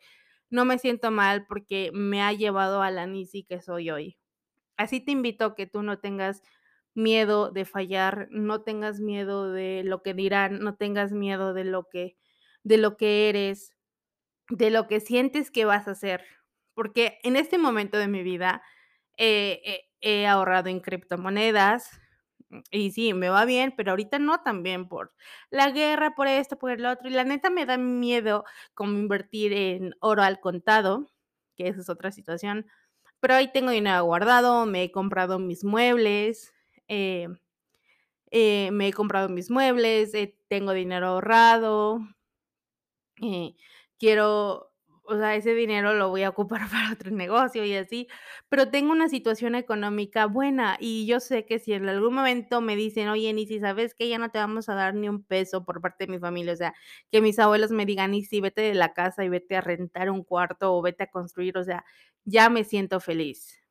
No 0.50 0.66
me 0.66 0.80
siento 0.80 1.12
mal 1.12 1.46
porque 1.48 1.92
me 1.94 2.22
ha 2.24 2.34
llevado 2.34 2.82
a 2.82 2.92
la 2.92 3.08
Nisi 3.08 3.44
que 3.44 3.62
soy 3.62 3.92
hoy. 3.92 4.18
Así 4.78 5.00
te 5.02 5.12
invito 5.12 5.46
a 5.46 5.56
que 5.56 5.68
tú 5.68 5.84
no 5.84 6.00
tengas 6.00 6.42
miedo 6.96 7.52
de 7.52 7.66
fallar, 7.66 8.28
no 8.32 8.62
tengas 8.64 9.00
miedo 9.00 9.52
de 9.52 9.84
lo 9.86 10.02
que 10.04 10.14
dirán, 10.14 10.60
no 10.62 10.76
tengas 10.76 11.12
miedo 11.14 11.54
de 11.54 11.64
lo 11.66 11.90
que 11.90 12.18
de 12.64 12.78
lo 12.78 12.98
que 12.98 13.30
eres, 13.30 13.74
de 14.50 14.72
lo 14.72 14.88
que 14.88 15.00
sientes 15.02 15.52
que 15.52 15.66
vas 15.66 15.88
a 15.88 15.92
hacer, 15.92 16.26
porque 16.76 17.20
en 17.24 17.36
este 17.38 17.58
momento 17.58 17.98
de 17.98 18.08
mi 18.08 18.24
vida, 18.24 18.64
eh, 19.18 19.62
he 19.66 19.90
he 20.06 20.28
ahorrado 20.28 20.70
en 20.70 20.82
criptomonedas, 20.82 21.90
y 22.72 22.92
sí, 22.92 23.14
me 23.14 23.30
va 23.30 23.46
bien, 23.46 23.74
pero 23.78 23.92
ahorita 23.92 24.20
no 24.20 24.42
tan 24.44 24.64
bien 24.64 24.88
por 24.88 25.14
la 25.52 25.72
guerra, 25.72 26.16
por 26.16 26.28
esto, 26.28 26.58
por 26.60 26.72
el 26.72 26.86
otro, 26.86 27.08
y 27.10 27.14
la 27.14 27.24
neta 27.26 27.50
me 27.50 27.66
da 27.66 27.78
miedo 27.78 28.46
como 28.76 28.94
invertir 29.00 29.54
en 29.54 29.96
oro 30.02 30.24
al 30.24 30.40
contado, 30.40 31.10
que 31.58 31.68
esa 31.70 31.82
es 31.82 31.90
otra 31.90 32.12
situación, 32.12 32.68
pero 33.22 33.36
ahí 33.36 33.52
tengo 33.54 33.72
dinero 33.72 34.04
guardado, 34.06 34.66
me 34.68 34.84
he 34.84 34.92
comprado 34.92 35.40
mis 35.40 35.64
muebles, 35.64 36.54
eh 36.88 37.28
eh, 38.32 38.72
me 38.72 38.88
he 38.88 38.94
comprado 38.94 39.30
mis 39.30 39.50
muebles, 39.50 40.14
eh, 40.14 40.36
tengo 40.50 40.74
dinero 40.74 41.08
ahorrado. 41.08 42.00
Quiero, 44.00 44.72
o 45.04 45.16
sea, 45.18 45.36
ese 45.36 45.54
dinero 45.54 45.94
lo 45.94 46.10
voy 46.10 46.24
a 46.24 46.30
ocupar 46.30 46.62
para 46.72 46.94
otro 46.94 47.12
negocio 47.12 47.64
y 47.66 47.76
así, 47.76 48.08
pero 48.50 48.70
tengo 48.70 48.92
una 48.92 49.10
situación 49.10 49.56
económica 49.56 50.26
buena, 50.28 50.78
y 50.80 51.06
yo 51.06 51.20
sé 51.20 51.46
que 51.46 51.60
si 51.60 51.74
en 51.74 51.88
algún 51.90 52.14
momento 52.16 52.62
me 52.62 52.76
dicen: 52.76 53.08
"Oye, 53.10 53.32
Nisi, 53.34 53.60
¿sabes 53.60 53.94
qué? 53.96 54.10
Ya 54.10 54.18
no 54.20 54.30
te 54.32 54.40
vamos 54.40 54.70
a 54.70 54.76
dar 54.76 54.96
ni 54.96 55.10
un 55.10 55.24
peso 55.24 55.66
por 55.66 55.82
parte 55.82 56.06
de 56.06 56.12
mi 56.14 56.20
familia", 56.20 56.54
o 56.54 56.56
sea, 56.56 56.74
que 57.12 57.22
mis 57.22 57.40
abuelos 57.40 57.72
me 57.72 57.86
digan: 57.86 58.12
"Nisi, 58.12 58.42
vete 58.42 58.62
de 58.62 58.74
la 58.76 58.94
casa 58.94 59.24
y 59.24 59.30
vete 59.30 59.56
a 59.56 59.62
rentar 59.62 60.10
un 60.10 60.24
cuarto 60.24 60.74
o 60.76 60.82
vete 60.82 61.04
a 61.04 61.12
construir", 61.12 61.58
o 61.58 61.64
sea, 61.64 61.86
ya 62.26 62.50
me 62.50 62.64
siento 62.64 63.00
feliz. 63.00 63.63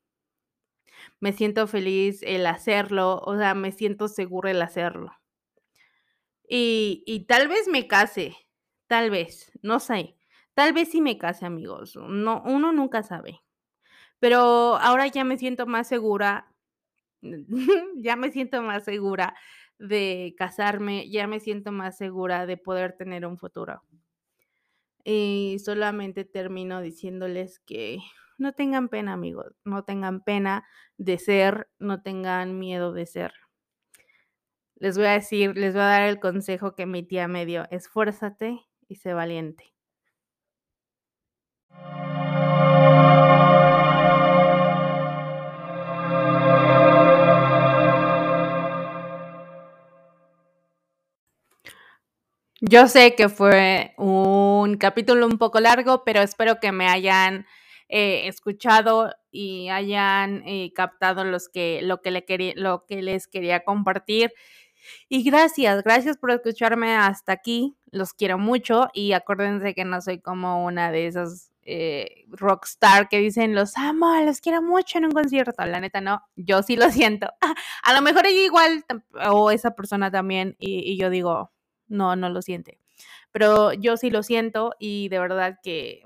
Me 1.21 1.33
siento 1.33 1.67
feliz 1.67 2.23
el 2.23 2.47
hacerlo, 2.47 3.21
o 3.25 3.37
sea, 3.37 3.55
me 3.55 3.73
siento 3.73 4.09
segura 4.09 4.51
el 4.51 4.63
hacerlo. 4.63 5.13
Y 6.49 7.03
y 7.07 7.27
tal 7.27 7.49
vez 7.49 7.69
me 7.69 7.87
case, 7.89 8.37
tal 8.87 9.11
vez, 9.11 9.51
no 9.63 9.81
sé, 9.81 10.17
tal 10.55 10.73
vez 10.73 10.91
sí 10.91 11.01
me 11.01 11.19
case, 11.19 11.47
amigos, 11.47 11.97
no 11.97 12.43
uno 12.45 12.73
nunca 12.73 13.03
sabe. 13.03 13.41
Pero 14.21 14.77
ahora 14.79 15.07
ya 15.09 15.25
me 15.25 15.39
siento 15.39 15.67
más 15.67 15.89
segura, 15.89 16.53
ya 17.97 18.17
me 18.17 18.31
siento 18.33 18.63
más 18.63 18.85
segura 18.85 19.35
de 19.79 20.35
casarme, 20.39 21.11
ya 21.11 21.27
me 21.27 21.41
siento 21.41 21.73
más 21.73 21.97
segura 21.99 22.47
de 22.47 22.57
poder 22.57 22.95
tener 22.97 23.27
un 23.27 23.39
futuro. 23.39 23.83
Y 25.05 25.59
solamente 25.65 26.25
termino 26.25 26.81
diciéndoles 26.81 27.59
que 27.61 27.99
no 28.39 28.53
tengan 28.53 28.89
pena, 28.89 29.13
amigos, 29.13 29.55
no 29.65 29.85
tengan 29.85 30.23
pena 30.23 30.65
de 30.99 31.19
ser, 31.19 31.69
no 31.79 32.03
tengan 32.03 32.59
miedo 32.59 32.93
de 32.93 33.07
ser. 33.07 33.33
Les 34.77 34.97
voy 34.99 35.07
a 35.07 35.13
decir, 35.13 35.57
les 35.57 35.75
voy 35.75 35.83
a 35.83 35.87
dar 35.87 36.03
el 36.03 36.21
consejo 36.21 36.75
que 36.75 36.87
mi 36.87 37.03
tía 37.03 37.29
me 37.29 37.47
dio: 37.47 37.67
"Esfuérzate 37.71 38.61
y 38.89 38.97
sé 38.97 39.15
valiente". 39.15 39.73
Yo 52.65 52.87
sé 52.87 53.17
que 53.17 53.29
fue 53.29 53.93
un 53.99 54.77
capítulo 54.77 55.27
un 55.27 55.37
poco 55.37 55.59
largo, 55.59 56.05
pero 56.05 56.21
espero 56.23 56.61
que 56.61 56.71
me 56.71 56.87
hayan, 56.87 57.45
eh, 57.93 58.29
escuchado 58.29 59.13
y 59.33 59.69
hayan, 59.71 60.43
eh, 60.49 60.73
captado 60.75 61.25
los 61.25 61.51
que 61.51 61.83
lo 61.85 62.03
que 62.03 62.13
lo 62.57 62.87
que 62.87 63.03
les 63.03 63.29
quería 63.29 63.65
compartir. 63.65 64.33
Y 65.11 65.23
gracias, 65.25 65.83
gracias 65.85 66.19
por 66.19 66.31
escucharme 66.33 66.95
hasta 66.97 67.33
aquí, 67.33 67.77
los 67.93 68.15
quiero 68.15 68.39
mucho, 68.39 68.89
y 68.95 69.13
acuérdense 69.15 69.75
que 69.75 69.85
no 69.87 70.01
soy 70.03 70.21
como 70.21 70.65
una 70.67 70.93
de 70.93 71.07
esas, 71.09 71.53
eh, 71.65 72.25
rockstar 72.31 73.09
que 73.11 73.19
dicen: 73.21 73.55
"Los 73.57 73.77
amo, 73.79 74.15
los 74.25 74.41
quiero 74.43 74.63
mucho 74.63 74.99
en 74.99 75.07
un 75.07 75.13
concierto", 75.13 75.65
la 75.67 75.81
neta 75.81 76.01
no, 76.03 76.23
yo 76.37 76.63
sí 76.65 76.77
lo 76.77 76.91
siento. 76.91 77.29
A 77.85 77.95
lo 77.95 78.03
mejor 78.03 78.27
ella 78.27 78.43
igual 78.45 78.85
o 79.31 79.51
esa 79.53 79.73
persona 79.77 80.11
también, 80.13 80.57
y 80.61 80.81
y 80.93 80.99
yo 80.99 81.11
digo: 81.11 81.53
"No, 81.89 82.17
no 82.17 82.31
lo 82.31 82.43
siente". 82.43 82.79
Pero 83.33 83.73
yo 83.75 83.97
sí 83.99 84.11
lo 84.11 84.23
siento, 84.25 84.75
y 84.81 85.09
de 85.11 85.19
verdad 85.21 85.59
que 85.65 86.03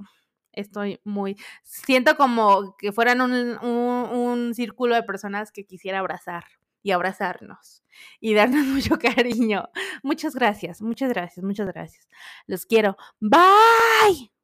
estoy 0.56 1.00
muy 1.04 1.36
siento 1.62 2.16
como 2.16 2.76
que 2.78 2.92
fueran 2.92 3.20
un 3.20 3.32
un 3.62 4.08
un 4.12 4.54
círculo 4.54 4.94
de 4.94 5.02
personas 5.04 5.52
que 5.52 5.64
quisiera 5.66 6.00
abrazar 6.00 6.44
y 6.82 6.92
abrazarnos, 6.92 7.82
y 8.20 8.34
darnos 8.34 8.64
mucho 8.66 8.98
cariño. 8.98 9.68
Muchas 10.02 10.34
gracias, 10.34 10.80
muchas 10.82 11.10
gracias, 11.10 11.44
muchas 11.44 11.66
gracias. 11.66 12.08
Los 12.46 12.64
quiero. 12.66 12.96
Bye. 13.20 14.30